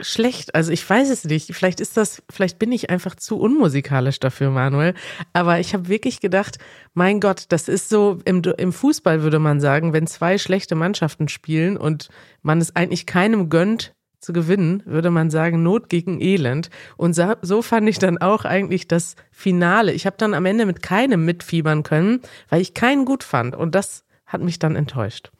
schlecht. 0.00 0.54
Also 0.54 0.72
ich 0.72 0.88
weiß 0.88 1.10
es 1.10 1.24
nicht. 1.24 1.54
Vielleicht 1.54 1.80
ist 1.80 1.96
das, 1.96 2.22
vielleicht 2.30 2.58
bin 2.58 2.72
ich 2.72 2.90
einfach 2.90 3.14
zu 3.14 3.38
unmusikalisch 3.38 4.20
dafür, 4.20 4.50
Manuel. 4.50 4.94
Aber 5.32 5.58
ich 5.58 5.74
habe 5.74 5.88
wirklich 5.88 6.20
gedacht, 6.20 6.58
mein 6.94 7.20
Gott, 7.20 7.46
das 7.48 7.68
ist 7.68 7.88
so, 7.88 8.18
im, 8.24 8.42
im 8.42 8.72
Fußball 8.72 9.22
würde 9.22 9.38
man 9.38 9.60
sagen, 9.60 9.92
wenn 9.92 10.06
zwei 10.06 10.38
schlechte 10.38 10.74
Mannschaften 10.74 11.28
spielen 11.28 11.76
und 11.76 12.08
man 12.42 12.60
es 12.60 12.74
eigentlich 12.74 13.06
keinem 13.06 13.48
gönnt, 13.48 13.94
zu 14.22 14.32
gewinnen, 14.32 14.82
würde 14.86 15.10
man 15.10 15.30
sagen, 15.30 15.62
Not 15.62 15.88
gegen 15.88 16.20
Elend. 16.20 16.70
Und 16.96 17.20
so 17.42 17.60
fand 17.60 17.88
ich 17.88 17.98
dann 17.98 18.18
auch 18.18 18.44
eigentlich 18.44 18.88
das 18.88 19.16
Finale. 19.30 19.92
Ich 19.92 20.06
habe 20.06 20.16
dann 20.16 20.32
am 20.32 20.46
Ende 20.46 20.64
mit 20.64 20.80
keinem 20.80 21.24
mitfiebern 21.24 21.82
können, 21.82 22.20
weil 22.48 22.62
ich 22.62 22.72
keinen 22.72 23.04
gut 23.04 23.24
fand. 23.24 23.54
Und 23.54 23.74
das 23.74 24.04
hat 24.24 24.40
mich 24.40 24.58
dann 24.58 24.76
enttäuscht. 24.76 25.30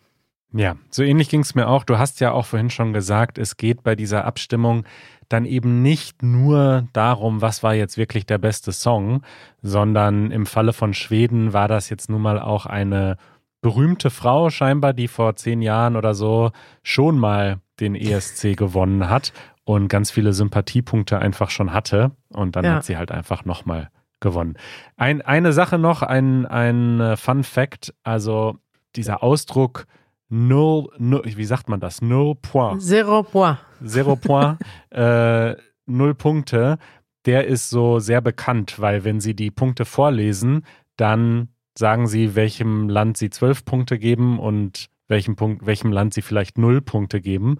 Ja, 0.52 0.76
so 0.90 1.02
ähnlich 1.02 1.30
ging 1.30 1.40
es 1.40 1.54
mir 1.54 1.68
auch. 1.68 1.84
Du 1.84 1.96
hast 1.96 2.20
ja 2.20 2.32
auch 2.32 2.44
vorhin 2.44 2.68
schon 2.68 2.92
gesagt, 2.92 3.38
es 3.38 3.56
geht 3.56 3.82
bei 3.82 3.94
dieser 3.96 4.26
Abstimmung 4.26 4.84
dann 5.28 5.46
eben 5.46 5.80
nicht 5.80 6.22
nur 6.22 6.88
darum, 6.92 7.40
was 7.40 7.62
war 7.62 7.74
jetzt 7.74 7.96
wirklich 7.96 8.26
der 8.26 8.36
beste 8.36 8.72
Song, 8.72 9.22
sondern 9.62 10.30
im 10.30 10.44
Falle 10.44 10.74
von 10.74 10.92
Schweden 10.92 11.54
war 11.54 11.68
das 11.68 11.88
jetzt 11.88 12.10
nun 12.10 12.20
mal 12.20 12.38
auch 12.38 12.66
eine 12.66 13.16
berühmte 13.62 14.10
Frau 14.10 14.50
scheinbar, 14.50 14.92
die 14.92 15.08
vor 15.08 15.36
zehn 15.36 15.62
Jahren 15.62 15.96
oder 15.96 16.12
so 16.12 16.50
schon 16.82 17.16
mal 17.18 17.60
den 17.82 17.94
ESC 17.94 18.56
gewonnen 18.56 19.08
hat 19.08 19.32
und 19.64 19.88
ganz 19.88 20.10
viele 20.10 20.32
Sympathiepunkte 20.32 21.18
einfach 21.18 21.50
schon 21.50 21.72
hatte. 21.72 22.12
Und 22.30 22.56
dann 22.56 22.64
ja. 22.64 22.74
hat 22.76 22.84
sie 22.84 22.96
halt 22.96 23.10
einfach 23.10 23.44
nochmal 23.44 23.90
gewonnen. 24.20 24.56
Ein, 24.96 25.20
eine 25.20 25.52
Sache 25.52 25.78
noch, 25.78 26.02
ein, 26.02 26.46
ein 26.46 27.00
äh, 27.00 27.16
Fun 27.16 27.44
Fact, 27.44 27.92
also 28.02 28.56
dieser 28.96 29.22
Ausdruck 29.22 29.86
null, 30.28 30.88
null 30.98 31.22
wie 31.24 31.44
sagt 31.44 31.68
man 31.68 31.80
das? 31.80 32.00
Null 32.00 32.36
point. 32.36 32.82
Zero 32.82 33.22
point. 33.22 33.58
Zero 33.84 34.16
point, 34.16 34.58
äh, 34.90 35.56
null 35.86 36.14
Punkte, 36.14 36.78
der 37.26 37.46
ist 37.46 37.70
so 37.70 37.98
sehr 37.98 38.20
bekannt, 38.20 38.80
weil 38.80 39.04
wenn 39.04 39.20
sie 39.20 39.34
die 39.34 39.50
Punkte 39.50 39.84
vorlesen, 39.84 40.64
dann 40.96 41.48
sagen 41.76 42.06
sie, 42.06 42.34
welchem 42.34 42.88
Land 42.88 43.16
sie 43.16 43.30
zwölf 43.30 43.64
Punkte 43.64 43.98
geben 43.98 44.38
und 44.38 44.88
welchem, 45.12 45.36
Punkt, 45.36 45.64
welchem 45.64 45.92
Land 45.92 46.14
sie 46.14 46.22
vielleicht 46.22 46.58
null 46.58 46.80
Punkte 46.80 47.20
geben. 47.20 47.58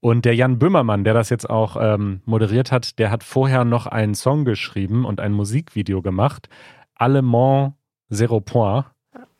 Und 0.00 0.24
der 0.24 0.34
Jan 0.34 0.58
Böhmermann, 0.58 1.04
der 1.04 1.14
das 1.14 1.30
jetzt 1.30 1.48
auch 1.48 1.76
ähm, 1.80 2.20
moderiert 2.26 2.72
hat, 2.72 2.98
der 2.98 3.10
hat 3.10 3.22
vorher 3.22 3.64
noch 3.64 3.86
einen 3.86 4.14
Song 4.14 4.44
geschrieben 4.44 5.04
und 5.04 5.20
ein 5.20 5.32
Musikvideo 5.32 6.02
gemacht. 6.02 6.48
Allemand 6.96 7.74
Zero 8.12 8.40
Point. 8.40 8.86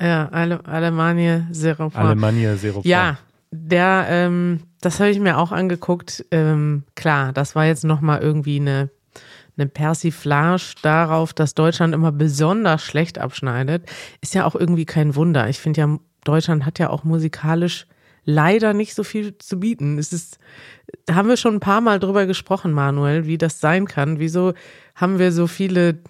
Ja, 0.01 0.29
Ale 0.31 0.65
Alemannia 0.65 1.47
Zero 1.53 1.91
Point. 1.91 1.97
Alemannia 1.97 2.57
Zero 2.57 2.75
Point. 2.75 2.87
Ja, 2.87 3.19
der, 3.51 4.07
ähm, 4.09 4.61
das 4.81 5.01
habe 5.01 5.11
ich 5.11 5.21
mir 5.21 5.39
auch 5.39 5.53
angeguckt. 5.53 6.25
Ähm, 6.31 6.85
klar, 6.95 7.33
das 7.33 7.55
war 7.55 7.67
jetzt 7.67 7.85
nochmal 7.85 8.21
irgendwie 8.21 8.59
eine, 8.59 8.91
eine 9.57 9.69
Persiflage 9.69 10.75
darauf, 10.83 11.33
dass 11.33 11.55
Deutschland 11.55 11.95
immer 11.95 12.11
besonders 12.11 12.83
schlecht 12.83 13.19
abschneidet. 13.19 13.85
Ist 14.21 14.35
ja 14.35 14.47
auch 14.47 14.55
irgendwie 14.55 14.87
kein 14.87 15.15
Wunder. 15.15 15.49
Ich 15.49 15.59
finde 15.59 15.81
ja, 15.81 15.99
Deutschland 16.25 16.67
hat 16.67 16.79
ja 16.79 16.91
auch 16.91 17.05
musikalisch 17.05 17.87
leider 18.25 18.73
nicht 18.73 18.95
so 18.95 19.05
viel 19.05 19.37
zu 19.39 19.61
bieten. 19.61 19.99
Es 19.99 20.13
ist, 20.13 20.39
haben 21.11 21.29
wir 21.29 21.37
schon 21.37 21.55
ein 21.55 21.61
paar 21.61 21.81
Mal 21.81 21.99
drüber 21.99 22.27
gesprochen, 22.27 22.73
Manuel, 22.73 23.27
wie 23.27 23.39
das 23.39 23.61
sein 23.61 23.87
kann. 23.87 24.19
Wieso 24.19 24.55
haben 24.95 25.19
wir 25.19 25.33
so 25.33 25.47
viele 25.47 26.03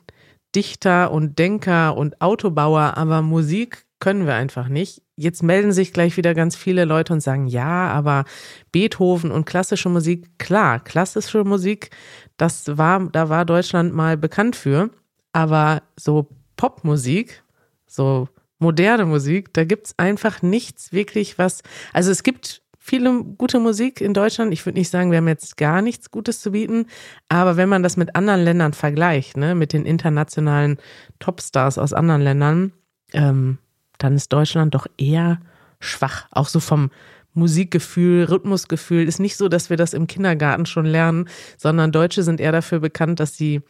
Dichter 0.55 1.11
und 1.11 1.39
Denker 1.39 1.97
und 1.97 2.21
Autobauer, 2.21 2.97
aber 2.97 3.23
Musik 3.23 3.85
können 3.99 4.27
wir 4.27 4.35
einfach 4.35 4.69
nicht. 4.69 5.03
Jetzt 5.17 5.43
melden 5.43 5.73
sich 5.73 5.93
gleich 5.93 6.17
wieder 6.17 6.35
ganz 6.35 6.57
viele 6.57 6.85
Leute 6.85 7.13
und 7.13 7.21
sagen, 7.21 7.47
ja, 7.47 7.89
aber 7.89 8.25
Beethoven 8.71 9.31
und 9.31 9.47
klassische 9.47 9.89
Musik, 9.89 10.39
klar, 10.39 10.81
klassische 10.81 11.45
Musik, 11.45 11.91
das 12.37 12.77
war, 12.77 13.09
da 13.11 13.29
war 13.29 13.45
Deutschland 13.45 13.95
mal 13.95 14.17
bekannt 14.17 14.57
für, 14.57 14.91
aber 15.33 15.83
so 15.97 16.29
Popmusik, 16.57 17.43
so 17.87 18.29
moderne 18.59 19.07
Musik, 19.07 19.53
da 19.53 19.65
gibt 19.65 19.89
es 19.89 19.99
einfach 19.99 20.43
nichts 20.43 20.93
wirklich 20.93 21.39
was. 21.39 21.63
Also 21.93 22.11
es 22.11 22.23
gibt 22.23 22.63
viele 22.79 23.25
gute 23.25 23.61
Musik 23.61 24.01
in 24.01 24.13
Deutschland. 24.13 24.53
Ich 24.53 24.65
würde 24.67 24.79
nicht 24.79 24.91
sagen, 24.91 25.11
wir 25.11 25.19
haben 25.19 25.29
jetzt 25.29 25.57
gar 25.57 25.81
nichts 25.81 26.11
Gutes 26.11 26.41
zu 26.41 26.53
bieten, 26.53 26.87
aber 27.29 27.57
wenn 27.57 27.69
man 27.69 27.83
das 27.83 27.97
mit 27.97 28.15
anderen 28.15 28.43
Ländern 28.43 28.75
vergleicht, 28.75 29.37
ne, 29.37 29.55
mit 29.55 29.73
den 29.73 29.87
internationalen 29.87 30.79
Topstars 31.19 31.79
aus 31.79 31.93
anderen 31.93 32.21
Ländern, 32.21 32.73
ähm, 33.13 33.59
dann 33.99 34.15
ist 34.15 34.33
Deutschland 34.33 34.75
doch 34.75 34.87
eher 34.99 35.41
schwach, 35.81 36.27
auch 36.31 36.49
so 36.49 36.61
vom 36.61 36.91
Musikgefühl, 37.33 38.25
Rhythmusgefühl. 38.25 39.09
Ist 39.09 39.19
nicht 39.19 39.37
so, 39.37 39.49
dass 39.49 39.71
wir 39.71 39.77
das 39.77 39.93
im 39.93 40.07
Kindergarten 40.07 40.67
schon 40.67 40.87
lernen, 40.87 41.29
sondern 41.57 41.91
Deutsche 41.91 42.23
sind 42.23 42.41
eher 42.41 42.53
dafür 42.53 42.81
bekannt, 42.81 43.19
dass 43.19 43.37
sie 43.37 43.63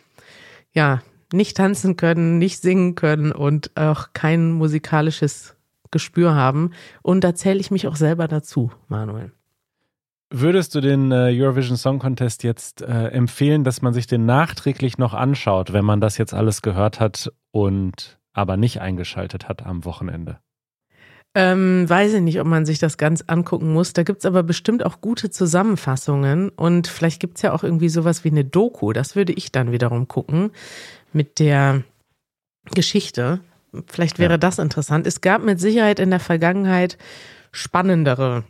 ja 0.73 1.03
nicht 1.33 1.57
tanzen 1.57 1.97
können, 1.97 2.39
nicht 2.39 2.61
singen 2.61 2.95
können 2.95 3.33
und 3.33 3.71
auch 3.77 4.09
kein 4.13 4.53
musikalisches 4.53 5.57
Gespür 5.91 6.35
haben. 6.35 6.73
Und 7.03 7.23
da 7.23 7.35
zähle 7.35 7.61
ich 7.61 7.71
mich 7.71 7.87
auch 7.87 7.97
selber 7.97 8.29
dazu, 8.29 8.71
Manuel. 8.89 9.33
Würdest 10.31 10.75
du 10.75 10.81
den 10.81 11.13
äh, 11.13 11.31
Eurovision 11.33 11.77
Song 11.77 12.01
Contest 12.01 12.43
jetzt 12.43 12.83
äh, 12.83 13.09
empfehlen, 13.09 13.63
dass 13.63 13.83
man 13.83 13.95
sich 13.95 14.09
den 14.09 14.27
nachträglich 14.27 14.99
noch 14.99 15.15
anschaut, 15.15 15.73
wenn 15.73 15.85
man 15.85 16.01
das 16.01 16.19
jetzt 16.19 16.35
alles 16.35 16.61
gehört 16.61 16.99
hat 16.99 17.33
und 17.53 18.19
aber 18.33 18.57
nicht 18.57 18.81
eingeschaltet 18.81 19.49
hat 19.49 19.65
am 19.65 19.85
Wochenende? 19.85 20.41
Ähm, 21.37 21.89
weiß 21.89 22.15
ich 22.15 22.21
nicht, 22.21 22.41
ob 22.41 22.47
man 22.47 22.65
sich 22.65 22.79
das 22.79 22.97
ganz 22.97 23.25
angucken 23.27 23.73
muss. 23.73 23.93
Da 23.93 24.03
gibt's 24.03 24.27
aber 24.27 24.43
bestimmt 24.43 24.85
auch 24.85 25.01
gute 25.01 25.31
Zusammenfassungen 25.31 26.49
und 26.49 26.87
vielleicht 26.87 27.21
gibt's 27.21 27.43
ja 27.43 27.53
auch 27.53 27.65
irgendwie 27.65 27.89
sowas 27.89 28.25
wie 28.25 28.31
eine 28.31 28.45
Doku. 28.45 28.93
Das 28.93 29.15
würde 29.15 29.33
ich 29.33 29.53
dann 29.53 29.73
wiederum 29.73 30.09
gucken 30.09 30.51
mit 31.15 31.39
der 31.39 31.83
Geschichte. 32.75 33.41
Vielleicht 33.87 34.19
wäre 34.19 34.35
ja. 34.35 34.39
das 34.39 34.59
interessant. 34.59 35.07
Es 35.07 35.21
gab 35.21 35.43
mit 35.43 35.61
Sicherheit 35.61 35.99
in 35.99 36.11
der 36.11 36.21
Vergangenheit 36.21 36.97
spannendere 37.53 38.45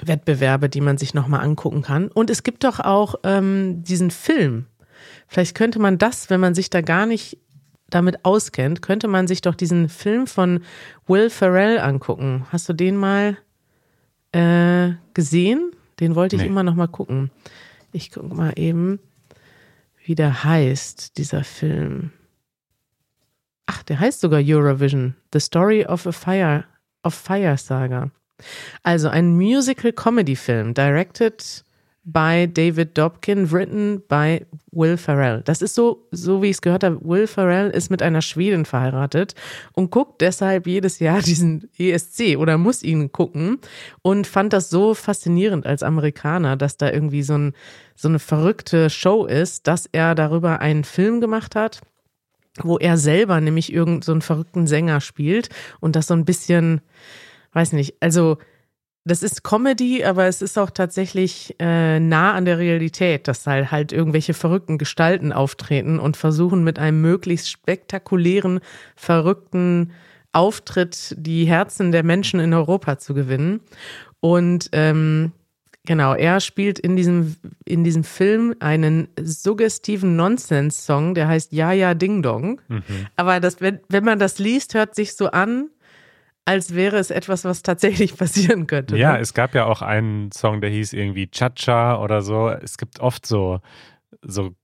Wettbewerbe, 0.00 0.68
die 0.68 0.80
man 0.80 0.98
sich 0.98 1.14
nochmal 1.14 1.40
angucken 1.40 1.82
kann. 1.82 2.08
Und 2.08 2.30
es 2.30 2.42
gibt 2.42 2.64
doch 2.64 2.80
auch 2.80 3.16
ähm, 3.24 3.82
diesen 3.84 4.10
Film. 4.10 4.66
Vielleicht 5.28 5.54
könnte 5.54 5.78
man 5.78 5.98
das, 5.98 6.30
wenn 6.30 6.40
man 6.40 6.54
sich 6.54 6.70
da 6.70 6.80
gar 6.80 7.06
nicht 7.06 7.38
damit 7.88 8.24
auskennt, 8.24 8.82
könnte 8.82 9.08
man 9.08 9.26
sich 9.26 9.42
doch 9.42 9.54
diesen 9.54 9.88
Film 9.88 10.26
von 10.26 10.60
Will 11.06 11.30
Ferrell 11.30 11.78
angucken. 11.78 12.46
Hast 12.50 12.68
du 12.68 12.72
den 12.72 12.96
mal 12.96 13.36
äh, 14.32 14.92
gesehen? 15.14 15.72
Den 16.00 16.14
wollte 16.14 16.36
ich 16.36 16.42
nee. 16.42 16.48
immer 16.48 16.62
noch 16.62 16.74
mal 16.74 16.88
gucken. 16.88 17.30
Ich 17.92 18.10
gucke 18.10 18.34
mal 18.34 18.52
eben, 18.56 18.98
wie 20.04 20.14
der 20.14 20.44
heißt, 20.44 21.16
dieser 21.18 21.44
Film. 21.44 22.12
Ach, 23.66 23.82
der 23.82 24.00
heißt 24.00 24.20
sogar 24.20 24.40
Eurovision. 24.44 25.14
The 25.32 25.40
Story 25.40 25.84
of 25.84 26.06
a 26.06 26.12
Fire, 26.12 26.64
of 27.04 27.14
Fire 27.14 27.56
Saga. 27.56 28.10
Also 28.82 29.08
ein 29.08 29.36
Musical-Comedy-Film, 29.36 30.74
directed 30.74 31.64
by 32.04 32.48
David 32.52 32.98
Dobkin, 32.98 33.52
written 33.52 34.02
by 34.08 34.44
Will 34.72 34.96
Ferrell. 34.96 35.42
Das 35.44 35.62
ist 35.62 35.74
so, 35.74 36.08
so 36.10 36.42
wie 36.42 36.46
ich 36.46 36.56
es 36.56 36.62
gehört 36.62 36.82
habe. 36.82 37.00
Will 37.02 37.26
Ferrell 37.26 37.70
ist 37.70 37.90
mit 37.90 38.02
einer 38.02 38.22
Schwedin 38.22 38.64
verheiratet 38.64 39.34
und 39.72 39.90
guckt 39.90 40.20
deshalb 40.20 40.66
jedes 40.66 40.98
Jahr 40.98 41.20
diesen 41.22 41.68
ESC 41.78 42.36
oder 42.38 42.58
muss 42.58 42.82
ihn 42.82 43.12
gucken 43.12 43.58
und 44.02 44.26
fand 44.26 44.52
das 44.52 44.70
so 44.70 44.94
faszinierend 44.94 45.66
als 45.66 45.82
Amerikaner, 45.82 46.56
dass 46.56 46.76
da 46.76 46.90
irgendwie 46.90 47.22
so, 47.22 47.34
ein, 47.34 47.52
so 47.94 48.08
eine 48.08 48.18
verrückte 48.18 48.90
Show 48.90 49.26
ist, 49.26 49.66
dass 49.68 49.86
er 49.92 50.14
darüber 50.14 50.60
einen 50.60 50.84
Film 50.84 51.20
gemacht 51.20 51.54
hat 51.54 51.80
wo 52.58 52.78
er 52.78 52.98
selber 52.98 53.40
nämlich 53.40 53.72
irgendeinen 53.72 54.20
so 54.20 54.26
verrückten 54.26 54.66
Sänger 54.66 55.00
spielt 55.00 55.48
und 55.80 55.96
das 55.96 56.06
so 56.06 56.14
ein 56.14 56.26
bisschen, 56.26 56.82
weiß 57.52 57.72
nicht, 57.72 57.94
also 58.00 58.36
das 59.04 59.22
ist 59.22 59.42
Comedy, 59.42 60.04
aber 60.04 60.26
es 60.26 60.42
ist 60.42 60.58
auch 60.58 60.70
tatsächlich 60.70 61.56
äh, 61.58 61.98
nah 61.98 62.34
an 62.34 62.44
der 62.44 62.58
Realität, 62.58 63.26
dass 63.26 63.46
halt, 63.46 63.72
halt 63.72 63.92
irgendwelche 63.92 64.32
verrückten 64.32 64.78
Gestalten 64.78 65.32
auftreten 65.32 65.98
und 65.98 66.16
versuchen 66.16 66.62
mit 66.62 66.78
einem 66.78 67.00
möglichst 67.00 67.50
spektakulären, 67.50 68.60
verrückten 68.94 69.92
Auftritt 70.32 71.14
die 71.18 71.44
Herzen 71.44 71.90
der 71.90 72.04
Menschen 72.04 72.38
in 72.38 72.54
Europa 72.54 72.98
zu 72.98 73.12
gewinnen. 73.12 73.60
Und 74.20 74.68
ähm, 74.70 75.32
genau, 75.84 76.14
er 76.14 76.38
spielt 76.38 76.78
in 76.78 76.94
diesem, 76.94 77.34
in 77.64 77.82
diesem 77.82 78.04
Film 78.04 78.54
einen 78.60 79.08
suggestiven 79.20 80.14
Nonsense-Song, 80.14 81.14
der 81.14 81.26
heißt 81.26 81.52
Ja, 81.52 81.72
ja, 81.72 81.94
Ding 81.94 82.22
Dong. 82.22 82.60
Mhm. 82.68 82.82
Aber 83.16 83.40
das, 83.40 83.60
wenn, 83.60 83.80
wenn 83.88 84.04
man 84.04 84.20
das 84.20 84.38
liest, 84.38 84.74
hört 84.74 84.94
sich 84.94 85.14
so 85.16 85.26
an, 85.26 85.70
als 86.44 86.74
wäre 86.74 86.96
es 86.98 87.10
etwas, 87.10 87.44
was 87.44 87.62
tatsächlich 87.62 88.16
passieren 88.18 88.66
könnte. 88.66 88.96
Ja, 88.96 89.12
ne? 89.12 89.20
es 89.20 89.34
gab 89.34 89.54
ja 89.54 89.66
auch 89.66 89.82
einen 89.82 90.32
Song, 90.32 90.60
der 90.60 90.70
hieß 90.70 90.92
irgendwie 90.92 91.28
Cha-Cha 91.28 92.02
oder 92.02 92.22
so. 92.22 92.48
Es 92.48 92.78
gibt 92.78 93.00
oft 93.00 93.26
so, 93.26 93.60
so 94.22 94.54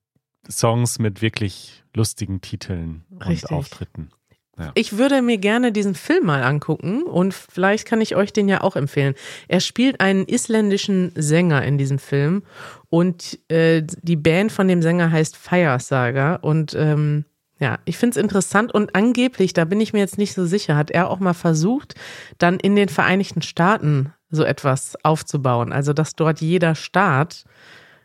Songs 0.50 0.98
mit 0.98 1.22
wirklich 1.22 1.84
lustigen 1.94 2.40
Titeln 2.40 3.04
Richtig. 3.26 3.50
und 3.50 3.56
Auftritten. 3.56 4.10
Ja. 4.58 4.72
Ich 4.74 4.98
würde 4.98 5.22
mir 5.22 5.38
gerne 5.38 5.70
diesen 5.70 5.94
Film 5.94 6.26
mal 6.26 6.42
angucken 6.42 7.04
und 7.04 7.32
vielleicht 7.32 7.86
kann 7.86 8.00
ich 8.00 8.16
euch 8.16 8.32
den 8.32 8.48
ja 8.48 8.62
auch 8.62 8.74
empfehlen. 8.74 9.14
Er 9.46 9.60
spielt 9.60 10.00
einen 10.00 10.26
isländischen 10.26 11.12
Sänger 11.14 11.62
in 11.62 11.78
diesem 11.78 12.00
Film 12.00 12.42
und 12.88 13.38
äh, 13.48 13.84
die 13.84 14.16
Band 14.16 14.50
von 14.50 14.66
dem 14.66 14.82
Sänger 14.82 15.12
heißt 15.12 15.36
Fire 15.36 15.78
Saga 15.78 16.36
und 16.36 16.74
ähm, 16.74 17.24
ja, 17.60 17.78
ich 17.84 17.98
finde 17.98 18.18
es 18.18 18.22
interessant 18.22 18.72
und 18.72 18.94
angeblich, 18.94 19.52
da 19.52 19.64
bin 19.64 19.80
ich 19.80 19.92
mir 19.92 19.98
jetzt 19.98 20.18
nicht 20.18 20.34
so 20.34 20.46
sicher, 20.46 20.76
hat 20.76 20.90
er 20.90 21.10
auch 21.10 21.18
mal 21.18 21.34
versucht, 21.34 21.94
dann 22.38 22.60
in 22.60 22.76
den 22.76 22.88
Vereinigten 22.88 23.42
Staaten 23.42 24.12
so 24.30 24.44
etwas 24.44 24.96
aufzubauen. 25.04 25.72
Also, 25.72 25.92
dass 25.92 26.14
dort 26.14 26.40
jeder 26.40 26.74
Staat 26.74 27.44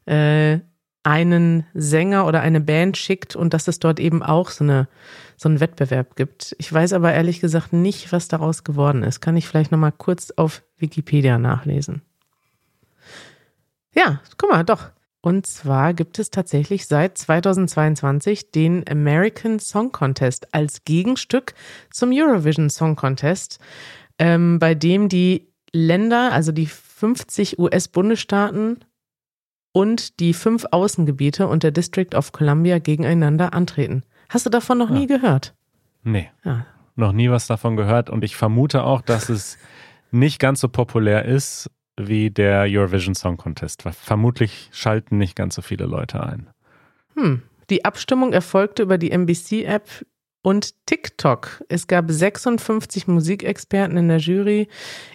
äh, 0.05 0.59
einen 1.03 1.65
Sänger 1.73 2.25
oder 2.25 2.41
eine 2.41 2.61
Band 2.61 2.97
schickt 2.97 3.35
und 3.35 3.53
dass 3.53 3.67
es 3.67 3.79
dort 3.79 3.99
eben 3.99 4.23
auch 4.23 4.49
so, 4.49 4.63
eine, 4.63 4.87
so 5.35 5.49
einen 5.49 5.59
Wettbewerb 5.59 6.15
gibt. 6.15 6.55
Ich 6.57 6.71
weiß 6.71 6.93
aber 6.93 7.13
ehrlich 7.13 7.41
gesagt 7.41 7.73
nicht, 7.73 8.11
was 8.11 8.29
daraus 8.29 8.63
geworden 8.63 9.03
ist. 9.03 9.19
Kann 9.19 9.37
ich 9.37 9.47
vielleicht 9.47 9.71
nochmal 9.71 9.91
kurz 9.91 10.31
auf 10.31 10.63
Wikipedia 10.77 11.37
nachlesen. 11.37 12.01
Ja, 13.93 14.21
guck 14.37 14.49
mal, 14.49 14.63
doch. 14.63 14.89
Und 15.25 15.47
zwar 15.47 15.93
gibt 15.93 16.19
es 16.19 16.31
tatsächlich 16.31 16.85
seit 16.85 17.17
2022 17.17 18.51
den 18.51 18.83
American 18.89 19.57
Song 19.57 19.93
Contest 19.93 20.53
als 20.53 20.83
Gegenstück 20.83 21.53
zum 21.91 22.11
Eurovision 22.11 22.69
Song 22.69 22.97
Contest, 22.97 23.57
ähm, 24.19 24.59
bei 24.59 24.75
dem 24.75 25.07
die 25.07 25.47
Länder, 25.71 26.33
also 26.33 26.51
die 26.51 26.65
50 26.65 27.57
US-Bundesstaaten 27.57 28.83
und 29.71 30.19
die 30.19 30.33
fünf 30.33 30.65
Außengebiete 30.71 31.47
und 31.47 31.63
der 31.63 31.71
District 31.71 32.13
of 32.15 32.33
Columbia 32.33 32.79
gegeneinander 32.79 33.53
antreten. 33.53 34.03
Hast 34.27 34.45
du 34.45 34.49
davon 34.49 34.77
noch 34.77 34.89
ja. 34.89 34.95
nie 34.97 35.07
gehört? 35.07 35.55
Nee. 36.03 36.31
Ja. 36.43 36.65
Noch 36.97 37.13
nie 37.13 37.29
was 37.29 37.47
davon 37.47 37.77
gehört 37.77 38.09
und 38.09 38.25
ich 38.25 38.35
vermute 38.35 38.83
auch, 38.83 38.99
dass 38.99 39.29
es 39.29 39.57
nicht 40.11 40.39
ganz 40.39 40.59
so 40.59 40.67
populär 40.67 41.23
ist 41.23 41.71
wie 41.97 42.31
der 42.31 42.65
Eurovision 42.67 43.15
Song 43.15 43.37
Contest. 43.37 43.83
Vermutlich 43.83 44.69
schalten 44.71 45.17
nicht 45.17 45.35
ganz 45.35 45.55
so 45.55 45.61
viele 45.61 45.85
Leute 45.85 46.23
ein. 46.23 46.49
Hm. 47.15 47.43
Die 47.69 47.85
Abstimmung 47.85 48.33
erfolgte 48.33 48.83
über 48.83 48.97
die 48.97 49.11
NBC-App 49.11 50.05
und 50.41 50.85
TikTok. 50.85 51.63
Es 51.69 51.87
gab 51.87 52.11
56 52.11 53.07
Musikexperten 53.07 53.97
in 53.97 54.09
der 54.09 54.17
Jury. 54.17 54.67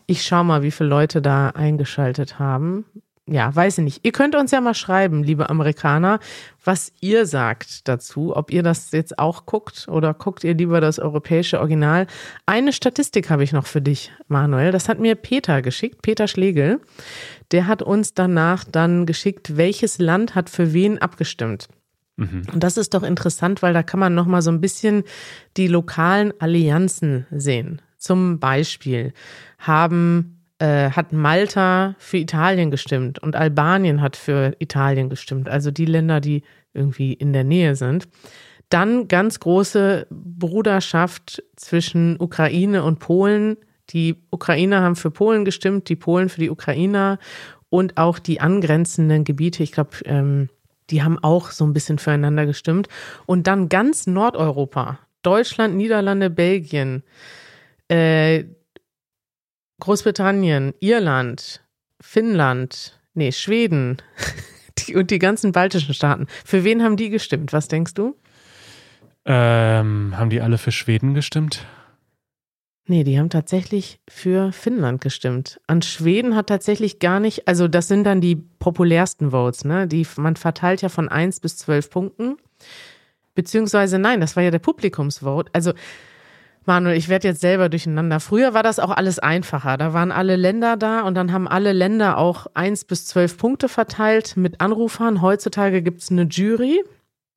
Ich 0.06 0.24
schau 0.24 0.42
mal, 0.44 0.62
wie 0.62 0.70
viele 0.70 0.88
Leute 0.88 1.20
da 1.20 1.50
eingeschaltet 1.50 2.38
haben 2.38 2.86
ja, 3.30 3.54
weiß 3.54 3.78
ich 3.78 3.84
nicht. 3.84 4.00
Ihr 4.04 4.12
könnt 4.12 4.34
uns 4.34 4.50
ja 4.50 4.60
mal 4.60 4.74
schreiben, 4.74 5.22
liebe 5.22 5.50
Amerikaner, 5.50 6.18
was 6.64 6.92
ihr 7.00 7.26
sagt 7.26 7.86
dazu, 7.86 8.34
ob 8.34 8.50
ihr 8.50 8.62
das 8.62 8.90
jetzt 8.92 9.18
auch 9.18 9.46
guckt 9.46 9.86
oder 9.88 10.14
guckt 10.14 10.44
ihr 10.44 10.54
lieber 10.54 10.80
das 10.80 10.98
europäische 10.98 11.60
Original. 11.60 12.06
Eine 12.46 12.72
Statistik 12.72 13.30
habe 13.30 13.44
ich 13.44 13.52
noch 13.52 13.66
für 13.66 13.82
dich, 13.82 14.10
Manuel. 14.28 14.72
Das 14.72 14.88
hat 14.88 14.98
mir 14.98 15.14
Peter 15.14 15.62
geschickt, 15.62 16.02
Peter 16.02 16.26
Schlegel. 16.26 16.80
Der 17.52 17.66
hat 17.66 17.82
uns 17.82 18.14
danach 18.14 18.64
dann 18.64 19.06
geschickt, 19.06 19.56
welches 19.56 19.98
Land 19.98 20.34
hat 20.34 20.48
für 20.48 20.72
wen 20.72 20.98
abgestimmt. 20.98 21.68
Mhm. 22.16 22.42
Und 22.52 22.62
das 22.62 22.76
ist 22.76 22.94
doch 22.94 23.02
interessant, 23.02 23.62
weil 23.62 23.74
da 23.74 23.82
kann 23.82 24.00
man 24.00 24.14
noch 24.14 24.26
mal 24.26 24.42
so 24.42 24.50
ein 24.50 24.60
bisschen 24.60 25.04
die 25.56 25.68
lokalen 25.68 26.32
Allianzen 26.40 27.26
sehen. 27.30 27.82
Zum 27.98 28.38
Beispiel 28.38 29.12
haben 29.58 30.37
äh, 30.58 30.90
hat 30.90 31.12
Malta 31.12 31.94
für 31.98 32.18
Italien 32.18 32.70
gestimmt 32.70 33.18
und 33.20 33.36
Albanien 33.36 34.00
hat 34.00 34.16
für 34.16 34.54
Italien 34.58 35.08
gestimmt, 35.08 35.48
also 35.48 35.70
die 35.70 35.84
Länder, 35.84 36.20
die 36.20 36.42
irgendwie 36.74 37.12
in 37.12 37.32
der 37.32 37.44
Nähe 37.44 37.76
sind. 37.76 38.08
Dann 38.68 39.08
ganz 39.08 39.40
große 39.40 40.06
Bruderschaft 40.10 41.42
zwischen 41.56 42.20
Ukraine 42.20 42.84
und 42.84 42.98
Polen. 42.98 43.56
Die 43.90 44.16
Ukrainer 44.30 44.82
haben 44.82 44.96
für 44.96 45.10
Polen 45.10 45.46
gestimmt, 45.46 45.88
die 45.88 45.96
Polen 45.96 46.28
für 46.28 46.40
die 46.40 46.50
Ukrainer 46.50 47.18
und 47.70 47.96
auch 47.96 48.18
die 48.18 48.40
angrenzenden 48.40 49.24
Gebiete. 49.24 49.62
Ich 49.62 49.72
glaube, 49.72 49.96
ähm, 50.04 50.50
die 50.90 51.02
haben 51.02 51.18
auch 51.18 51.50
so 51.50 51.64
ein 51.64 51.72
bisschen 51.72 51.98
füreinander 51.98 52.46
gestimmt. 52.46 52.88
Und 53.26 53.46
dann 53.46 53.68
ganz 53.68 54.06
Nordeuropa, 54.06 54.98
Deutschland, 55.22 55.76
Niederlande, 55.76 56.28
Belgien, 56.30 57.02
äh, 57.88 58.44
Großbritannien, 59.80 60.74
Irland, 60.80 61.62
Finnland, 62.00 63.00
nee, 63.14 63.32
Schweden 63.32 63.98
die, 64.78 64.96
und 64.96 65.10
die 65.10 65.18
ganzen 65.18 65.52
baltischen 65.52 65.94
Staaten. 65.94 66.26
Für 66.44 66.64
wen 66.64 66.82
haben 66.82 66.96
die 66.96 67.10
gestimmt? 67.10 67.52
Was 67.52 67.68
denkst 67.68 67.94
du? 67.94 68.16
Ähm, 69.24 70.14
haben 70.16 70.30
die 70.30 70.40
alle 70.40 70.58
für 70.58 70.72
Schweden 70.72 71.14
gestimmt? 71.14 71.66
Nee, 72.90 73.04
die 73.04 73.18
haben 73.18 73.28
tatsächlich 73.28 74.00
für 74.08 74.50
Finnland 74.50 75.02
gestimmt. 75.02 75.60
An 75.66 75.82
Schweden 75.82 76.34
hat 76.34 76.46
tatsächlich 76.46 77.00
gar 77.00 77.20
nicht, 77.20 77.46
also 77.46 77.68
das 77.68 77.86
sind 77.86 78.04
dann 78.04 78.22
die 78.22 78.36
populärsten 78.36 79.30
Votes, 79.30 79.66
ne? 79.66 79.86
Die, 79.86 80.06
man 80.16 80.36
verteilt 80.36 80.80
ja 80.80 80.88
von 80.88 81.10
1 81.10 81.40
bis 81.40 81.58
12 81.58 81.90
Punkten. 81.90 82.36
Beziehungsweise 83.34 83.98
nein, 83.98 84.22
das 84.22 84.36
war 84.36 84.42
ja 84.42 84.50
der 84.50 84.58
Publikumsvote. 84.58 85.50
Also 85.52 85.74
Manuel, 86.68 86.96
ich 86.96 87.08
werde 87.08 87.26
jetzt 87.26 87.40
selber 87.40 87.68
durcheinander. 87.68 88.20
Früher 88.20 88.54
war 88.54 88.62
das 88.62 88.78
auch 88.78 88.90
alles 88.90 89.18
einfacher. 89.18 89.76
Da 89.76 89.92
waren 89.94 90.12
alle 90.12 90.36
Länder 90.36 90.76
da 90.76 91.00
und 91.00 91.16
dann 91.16 91.32
haben 91.32 91.48
alle 91.48 91.72
Länder 91.72 92.18
auch 92.18 92.46
1 92.54 92.84
bis 92.84 93.06
12 93.06 93.38
Punkte 93.38 93.68
verteilt 93.68 94.36
mit 94.36 94.60
Anrufern. 94.60 95.22
Heutzutage 95.22 95.82
gibt 95.82 96.02
es 96.02 96.10
eine 96.10 96.24
Jury, 96.24 96.84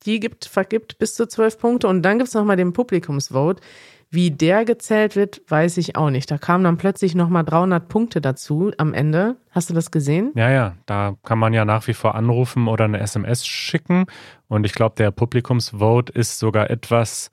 die 0.04 0.20
gibt, 0.20 0.44
vergibt 0.44 0.98
bis 0.98 1.14
zu 1.14 1.26
12 1.26 1.58
Punkte 1.58 1.88
und 1.88 2.02
dann 2.02 2.18
gibt 2.18 2.28
es 2.28 2.34
nochmal 2.34 2.56
den 2.56 2.72
Publikumsvote. 2.72 3.62
Wie 4.10 4.30
der 4.30 4.66
gezählt 4.66 5.16
wird, 5.16 5.40
weiß 5.48 5.78
ich 5.78 5.96
auch 5.96 6.10
nicht. 6.10 6.30
Da 6.30 6.36
kamen 6.36 6.64
dann 6.64 6.76
plötzlich 6.76 7.14
nochmal 7.14 7.44
300 7.44 7.88
Punkte 7.88 8.20
dazu 8.20 8.70
am 8.76 8.92
Ende. 8.92 9.36
Hast 9.50 9.70
du 9.70 9.74
das 9.74 9.90
gesehen? 9.90 10.32
Ja, 10.34 10.50
ja, 10.50 10.74
da 10.84 11.16
kann 11.24 11.38
man 11.38 11.54
ja 11.54 11.64
nach 11.64 11.86
wie 11.86 11.94
vor 11.94 12.14
anrufen 12.14 12.68
oder 12.68 12.84
eine 12.84 13.00
SMS 13.00 13.46
schicken. 13.46 14.04
Und 14.48 14.66
ich 14.66 14.74
glaube, 14.74 14.96
der 14.98 15.10
Publikumsvote 15.10 16.12
ist 16.12 16.38
sogar 16.38 16.68
etwas 16.68 17.30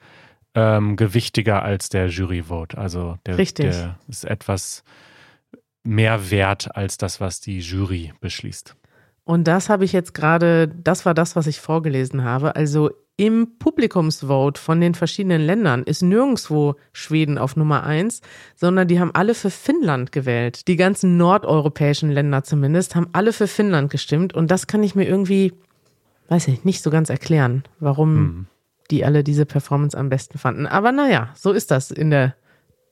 ähm, 0.60 0.96
gewichtiger 0.96 1.64
als 1.64 1.90
der 1.90 2.08
Juryvote. 2.08 2.78
Also 2.78 3.18
der, 3.26 3.38
Richtig. 3.38 3.72
der 3.72 4.00
ist 4.08 4.26
etwas 4.26 4.84
mehr 5.84 6.30
wert 6.30 6.76
als 6.76 6.98
das, 6.98 7.22
was 7.22 7.40
die 7.40 7.60
Jury 7.60 8.14
beschließt. 8.20 8.76
Und 9.24 9.48
das 9.48 9.70
habe 9.70 9.86
ich 9.86 9.94
jetzt 9.94 10.14
gerade, 10.14 10.68
das 10.68 11.06
war 11.06 11.14
das, 11.14 11.36
was 11.36 11.48
ich 11.48 11.60
vorgelesen 11.60 12.24
habe. 12.24 12.56
Also 12.56 12.90
im 13.16 13.60
Publikumsvote 13.60 14.60
von 14.60 14.82
den 14.82 14.96
verschiedenen 14.96 15.42
Ländern 15.42 15.84
ist 15.84 16.02
nirgendwo 16.02 16.76
Schweden 16.94 17.38
auf 17.38 17.56
Nummer 17.56 17.84
eins, 17.84 18.22
sondern 18.56 18.88
die 18.88 19.00
haben 19.00 19.14
alle 19.14 19.36
für 19.36 19.52
Finnland 19.52 20.12
gewählt. 20.12 20.68
Die 20.68 20.78
ganzen 20.78 21.18
nordeuropäischen 21.18 22.10
Länder 22.12 22.44
zumindest 22.44 22.96
haben 22.96 23.08
alle 23.14 23.34
für 23.34 23.48
Finnland 23.48 23.92
gestimmt. 23.92 24.34
Und 24.34 24.50
das 24.52 24.68
kann 24.68 24.84
ich 24.84 24.96
mir 24.96 25.08
irgendwie, 25.08 25.54
weiß 26.30 26.48
ich, 26.48 26.66
nicht 26.66 26.82
so 26.82 26.90
ganz 26.90 27.10
erklären, 27.10 27.64
warum 27.80 28.16
Hm. 28.16 28.48
Die 28.92 29.06
alle 29.06 29.24
diese 29.24 29.46
Performance 29.46 29.98
am 29.98 30.10
besten 30.10 30.38
fanden. 30.38 30.68
Aber 30.68 30.92
naja, 30.92 31.30
so 31.36 31.52
ist 31.52 31.72
das 31.72 31.92
in 31.92 32.10
der 32.10 32.36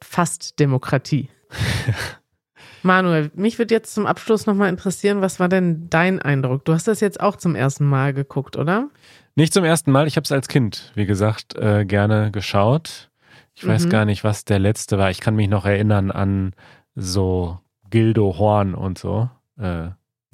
Fast-Demokratie. 0.04 1.30
Manuel, 2.84 3.32
mich 3.36 3.58
würde 3.58 3.74
jetzt 3.74 3.94
zum 3.94 4.06
Abschluss 4.06 4.46
nochmal 4.46 4.70
interessieren, 4.70 5.22
was 5.22 5.40
war 5.40 5.50
denn 5.50 5.90
dein 5.90 6.22
Eindruck? 6.22 6.64
Du 6.66 6.74
hast 6.74 6.88
das 6.88 7.00
jetzt 7.00 7.20
auch 7.20 7.36
zum 7.36 7.56
ersten 7.56 7.86
Mal 7.86 8.14
geguckt, 8.14 8.56
oder? 8.56 8.90
Nicht 9.36 9.54
zum 9.54 9.64
ersten 9.64 9.92
Mal, 9.92 10.08
ich 10.08 10.16
habe 10.16 10.24
es 10.24 10.32
als 10.32 10.48
Kind, 10.48 10.92
wie 10.96 11.06
gesagt, 11.06 11.56
äh, 11.58 11.86
gerne 11.86 12.32
geschaut. 12.32 13.10
Ich 13.56 13.66
weiß 13.68 13.86
Mhm. 13.86 13.90
gar 13.90 14.06
nicht, 14.06 14.24
was 14.24 14.46
der 14.46 14.60
letzte 14.60 14.98
war. 14.98 15.10
Ich 15.10 15.20
kann 15.20 15.36
mich 15.36 15.50
noch 15.50 15.66
erinnern 15.66 16.12
an 16.12 16.54
so 16.96 17.60
Gildo 17.90 18.38
Horn 18.38 18.76
und 18.76 18.98
so. 19.00 19.30
Äh, 19.60 19.90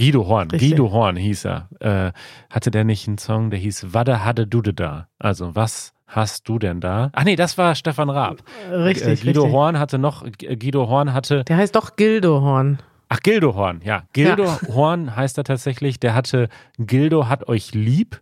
Guido 0.06 0.28
Horn, 0.28 0.52
Richtig. 0.52 0.72
Guido 0.72 0.92
Horn 0.92 1.16
hieß 1.16 1.46
er. 1.46 1.70
Äh, 1.80 2.12
hatte 2.50 2.72
der 2.72 2.84
nicht 2.84 3.08
einen 3.08 3.18
Song, 3.18 3.50
der 3.50 3.60
hieß 3.60 3.94
Wade 3.94 4.24
hatte 4.24 4.48
Dude 4.48 4.74
da? 4.74 5.08
Also, 5.20 5.56
was 5.56 5.94
hast 6.08 6.48
du 6.48 6.60
denn 6.60 6.80
da? 6.80 7.10
Ach 7.14 7.24
nee, 7.24 7.36
das 7.36 7.58
war 7.58 7.76
Stefan 7.76 8.10
Raab. 8.10 8.44
Richtig, 8.72 9.22
äh, 9.22 9.26
Guido 9.26 9.42
richtig. 9.42 9.54
Horn 9.54 9.80
hatte 9.80 9.98
noch, 9.98 10.24
äh, 10.26 10.56
Guido 10.56 10.88
Horn 10.88 11.14
hatte 11.14 11.44
Der 11.46 11.58
heißt 11.58 11.76
doch 11.76 11.96
Gildehorn. 11.96 12.80
Ach, 13.14 13.20
Gildo 13.20 13.54
Horn, 13.54 13.82
ja. 13.84 14.06
Gildo 14.14 14.48
Horn 14.74 15.16
heißt 15.16 15.38
er 15.38 15.44
tatsächlich. 15.44 16.00
Der 16.00 16.16
hatte 16.16 16.50
Gildo 16.80 17.28
hat 17.28 17.48
euch 17.48 17.76
lieb. 17.76 18.22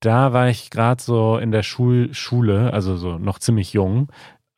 Da 0.00 0.34
war 0.34 0.50
ich 0.50 0.68
gerade 0.68 1.02
so 1.02 1.38
in 1.38 1.50
der 1.50 1.62
Schul 1.62 2.12
Schule, 2.12 2.72
also 2.74 2.98
so 2.98 3.16
noch 3.16 3.38
ziemlich 3.38 3.72
jung, 3.72 4.08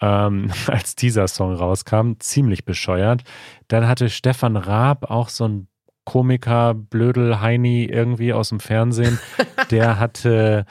ähm, 0.00 0.50
als 0.66 0.96
dieser 0.96 1.28
Song 1.28 1.54
rauskam. 1.54 2.14
Ziemlich 2.18 2.64
bescheuert. 2.64 3.22
Dann 3.68 3.86
hatte 3.86 4.10
Stefan 4.10 4.56
Raab 4.56 5.08
auch 5.08 5.28
so 5.28 5.46
ein 5.46 5.68
Komiker, 6.10 6.74
Blödel, 6.74 7.40
Heini 7.40 7.84
irgendwie 7.84 8.32
aus 8.32 8.48
dem 8.48 8.58
Fernsehen. 8.58 9.20
Der 9.70 10.00
hatte 10.00 10.66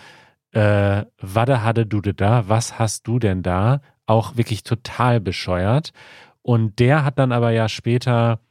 äh, 0.52 1.06
Wade 1.21 1.63
hatte 1.63 1.86
du 1.86 2.02
da? 2.02 2.49
Was 2.49 2.78
hast 2.78 3.08
du 3.08 3.19
denn 3.19 3.41
da? 3.41 3.80
Auch 4.06 4.36
wirklich 4.36 4.63
total 4.63 5.21
bescheuert. 5.21 5.93
Und 6.41 6.80
der 6.80 7.06
hat 7.06 7.19
dann 7.19 7.32
aber 7.32 7.52
ja 7.52 7.69
später 7.69 8.41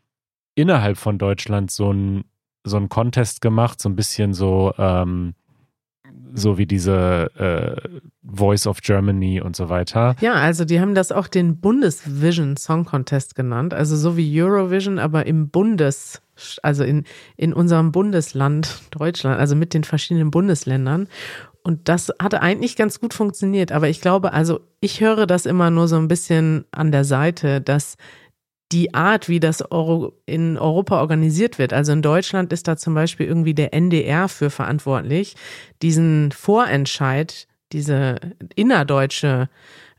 innerhalb 0.55 0.96
von 0.96 1.18
Deutschland 1.18 1.70
so 1.70 1.92
ein 1.92 2.24
so 2.64 2.79
einen 2.79 2.88
Contest 2.88 3.42
gemacht, 3.42 3.83
so 3.83 3.90
ein 3.90 3.96
bisschen 3.96 4.33
so 4.33 4.72
ähm, 4.79 5.35
so 6.33 6.57
wie 6.57 6.66
diese 6.66 7.31
äh, 7.37 8.01
Voice 8.22 8.66
of 8.66 8.81
Germany 8.81 9.42
und 9.42 9.57
so 9.57 9.68
weiter. 9.68 10.16
Ja, 10.22 10.35
also 10.35 10.64
die 10.64 10.81
haben 10.81 10.94
das 10.94 11.12
auch 11.12 11.29
den 11.29 11.61
Bundesvision 11.61 12.57
Song 12.57 12.87
Contest 12.87 13.35
genannt. 13.35 13.74
Also 13.74 13.94
so 13.94 14.16
wie 14.16 14.42
Eurovision, 14.42 14.98
aber 14.98 15.27
im 15.27 15.51
Bundes, 15.51 16.22
also 16.62 16.85
in, 16.85 17.05
in 17.37 17.53
unserem 17.53 17.92
Bundesland 17.92 18.83
Deutschland, 18.90 19.38
also 19.38 19.57
mit 19.57 19.74
den 19.74 19.85
verschiedenen 19.85 20.31
Bundesländern. 20.31 21.09
Und 21.62 21.88
das 21.88 22.12
hatte 22.20 22.40
eigentlich 22.40 22.77
ganz 22.77 23.01
gut 23.01 23.12
funktioniert. 23.12 23.72
Aber 23.72 23.88
ich 23.88 24.01
glaube, 24.01 24.33
also 24.33 24.61
ich 24.81 25.01
höre 25.01 25.27
das 25.27 25.44
immer 25.44 25.70
nur 25.70 25.88
so 25.88 25.96
ein 25.96 26.09
bisschen 26.09 26.64
an 26.70 26.92
der 26.92 27.05
Seite, 27.05 27.61
dass 27.61 27.96
die 28.72 28.94
Art, 28.94 29.29
wie 29.29 29.40
das 29.40 29.70
Euro 29.70 30.12
in 30.27 30.59
Europa 30.59 31.01
organisiert 31.01 31.59
wird. 31.59 31.72
Also 31.72 31.92
in 31.92 32.03
Deutschland 32.03 32.53
ist 32.53 32.68
da 32.68 32.77
zum 32.77 32.94
Beispiel 32.94 33.27
irgendwie 33.27 33.55
der 33.55 33.72
NDR 33.72 34.29
für 34.29 34.51
verantwortlich, 34.51 35.37
diesen 35.81 36.33
Vorentscheid, 36.33 37.47
diese 37.72 38.16
innerdeutsche 38.54 39.48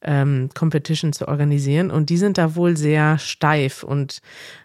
ähm, 0.01 0.49
Competition 0.58 1.13
zu 1.13 1.27
organisieren. 1.27 1.91
Und 1.91 2.10
die 2.10 2.17
sind 2.17 2.38
da 2.38 2.55
wohl 2.55 2.77
sehr 2.77 3.17
steif 3.17 3.84
und 3.84 4.19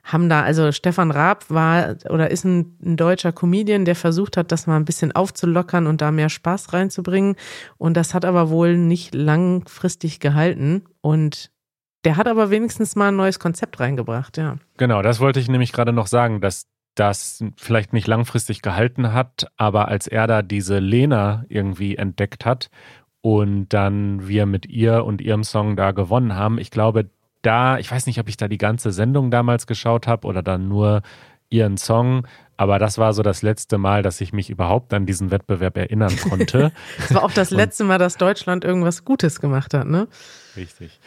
haben 0.04 0.28
da, 0.28 0.42
also 0.42 0.72
Stefan 0.72 1.10
Raab 1.10 1.50
war 1.50 1.96
oder 2.08 2.30
ist 2.30 2.44
ein, 2.44 2.78
ein 2.84 2.96
deutscher 2.96 3.32
Comedian, 3.32 3.84
der 3.84 3.96
versucht 3.96 4.36
hat, 4.36 4.52
das 4.52 4.66
mal 4.66 4.76
ein 4.76 4.84
bisschen 4.84 5.12
aufzulockern 5.12 5.86
und 5.86 6.00
da 6.00 6.10
mehr 6.10 6.28
Spaß 6.28 6.72
reinzubringen. 6.72 7.36
Und 7.78 7.96
das 7.96 8.14
hat 8.14 8.24
aber 8.24 8.50
wohl 8.50 8.76
nicht 8.76 9.14
langfristig 9.14 10.20
gehalten. 10.20 10.84
Und 11.00 11.50
der 12.04 12.16
hat 12.16 12.28
aber 12.28 12.50
wenigstens 12.50 12.96
mal 12.96 13.08
ein 13.08 13.16
neues 13.16 13.38
Konzept 13.38 13.80
reingebracht, 13.80 14.36
ja. 14.36 14.56
Genau, 14.76 15.02
das 15.02 15.20
wollte 15.20 15.40
ich 15.40 15.48
nämlich 15.48 15.72
gerade 15.72 15.92
noch 15.92 16.06
sagen, 16.06 16.40
dass 16.40 16.66
das 16.94 17.44
vielleicht 17.56 17.92
nicht 17.92 18.06
langfristig 18.06 18.62
gehalten 18.62 19.12
hat, 19.12 19.48
aber 19.56 19.88
als 19.88 20.06
er 20.06 20.26
da 20.26 20.42
diese 20.42 20.78
Lena 20.78 21.44
irgendwie 21.48 21.96
entdeckt 21.96 22.44
hat 22.44 22.70
und 23.20 23.68
dann 23.70 24.28
wir 24.28 24.46
mit 24.46 24.66
ihr 24.66 25.04
und 25.04 25.20
ihrem 25.20 25.44
Song 25.44 25.76
da 25.76 25.92
gewonnen 25.92 26.34
haben, 26.34 26.58
ich 26.58 26.70
glaube, 26.70 27.10
da, 27.42 27.78
ich 27.78 27.90
weiß 27.90 28.06
nicht, 28.06 28.20
ob 28.20 28.28
ich 28.28 28.36
da 28.36 28.48
die 28.48 28.58
ganze 28.58 28.92
Sendung 28.92 29.30
damals 29.30 29.66
geschaut 29.66 30.06
habe 30.06 30.26
oder 30.26 30.42
dann 30.42 30.68
nur 30.68 31.02
ihren 31.50 31.76
Song, 31.76 32.26
aber 32.56 32.78
das 32.78 32.98
war 32.98 33.12
so 33.12 33.22
das 33.22 33.42
letzte 33.42 33.78
Mal, 33.78 34.02
dass 34.02 34.20
ich 34.20 34.32
mich 34.32 34.50
überhaupt 34.50 34.94
an 34.94 35.06
diesen 35.06 35.30
Wettbewerb 35.30 35.76
erinnern 35.76 36.14
konnte. 36.28 36.72
Das 36.98 37.14
war 37.14 37.22
auch 37.24 37.32
das 37.32 37.50
letzte 37.50 37.84
Mal, 37.84 37.98
dass 37.98 38.16
Deutschland 38.16 38.64
irgendwas 38.64 39.04
Gutes 39.04 39.40
gemacht 39.40 39.74
hat, 39.74 39.86
ne? 39.86 40.08
Richtig. 40.56 41.00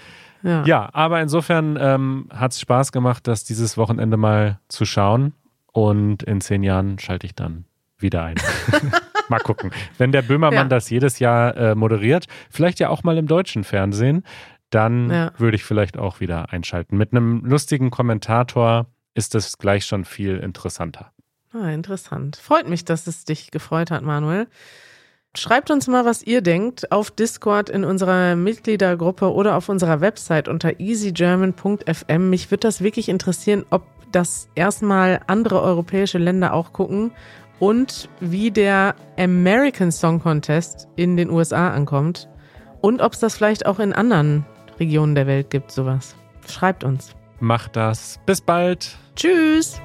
Ja. 0.44 0.64
Ja, 0.66 0.90
aber 0.94 1.22
insofern 1.22 1.78
ähm, 1.80 2.30
hat 2.32 2.52
es 2.52 2.60
Spaß 2.60 2.92
gemacht, 2.92 3.28
das 3.28 3.44
dieses 3.44 3.78
Wochenende 3.78 4.18
mal 4.18 4.60
zu 4.68 4.86
schauen. 4.86 5.34
Und 5.78 6.24
in 6.24 6.42
zehn 6.42 6.64
Jahren 6.64 6.98
schalte 6.98 7.28
ich 7.28 7.36
dann 7.36 7.66
wieder 8.00 8.24
ein. 8.24 8.36
mal 9.30 9.38
gucken. 9.38 9.70
Wenn 10.00 10.12
der 10.12 10.24
Böhmermann 10.24 10.58
Ja. 10.58 10.64
das 10.66 10.90
jedes 10.90 11.20
Jahr 11.20 11.56
äh, 11.56 11.76
moderiert, 11.76 12.26
vielleicht 12.50 12.80
ja 12.80 12.90
auch 12.90 13.04
mal 13.04 13.16
im 13.16 13.28
deutschen 13.28 13.64
Fernsehen, 13.64 14.24
dann 14.72 15.12
Ja. 15.12 15.32
würde 15.38 15.56
ich 15.56 15.64
vielleicht 15.64 15.96
auch 15.96 16.20
wieder 16.20 16.52
einschalten. 16.52 16.98
Mit 16.98 17.12
einem 17.12 17.46
lustigen 17.46 17.92
Kommentator 17.92 18.88
ist 19.14 19.36
es 19.36 19.60
gleich 19.60 19.86
schon 19.86 20.04
viel 20.04 20.38
interessanter. 20.38 21.12
Ah, 21.54 21.70
interessant. 21.70 22.38
Freut 22.38 22.68
mich, 22.68 22.84
dass 22.84 23.06
es 23.06 23.26
dich 23.26 23.52
gefreut 23.52 23.92
hat, 23.92 24.02
Manuel. 24.02 24.48
Schreibt 25.36 25.70
uns 25.70 25.86
mal, 25.88 26.06
was 26.06 26.24
ihr 26.24 26.42
denkt, 26.42 26.92
auf 26.92 27.12
Discord 27.12 27.70
in 27.70 27.84
unserer 27.84 28.36
Mitgliedergruppe 28.36 29.32
oder 29.32 29.56
auf 29.56 29.70
unserer 29.70 30.02
Website 30.02 30.48
unter 30.48 30.80
easygerman.fm. 30.80 32.30
Mich 32.32 32.50
würde 32.50 32.62
das 32.62 32.82
wirklich 32.82 33.10
interessieren, 33.10 33.64
ob 33.70 33.86
das 34.12 34.50
erstmal 34.56 35.22
andere 35.28 35.62
europäische 35.62 36.18
Länder 36.18 36.54
auch 36.54 36.74
gucken 36.74 37.12
und 37.60 38.10
wie 38.20 38.52
der 38.52 38.96
American 39.18 39.92
Song 39.92 40.22
Contest 40.22 40.88
in 40.96 41.18
den 41.18 41.30
USA 41.30 41.72
ankommt 41.72 42.30
und 42.82 43.02
ob 43.02 43.14
es 43.14 43.20
das 43.20 43.36
vielleicht 43.36 43.66
auch 43.66 43.80
in 43.80 43.94
anderen 43.94 44.46
Regionen 44.80 45.16
der 45.16 45.28
Welt 45.28 45.50
gibt, 45.50 45.72
sowas. 45.72 46.16
Schreibt 46.48 46.84
uns. 46.84 47.16
Macht 47.40 47.76
das. 47.76 48.20
Bis 48.26 48.42
bald. 48.42 48.98
Tschüss! 49.16 49.82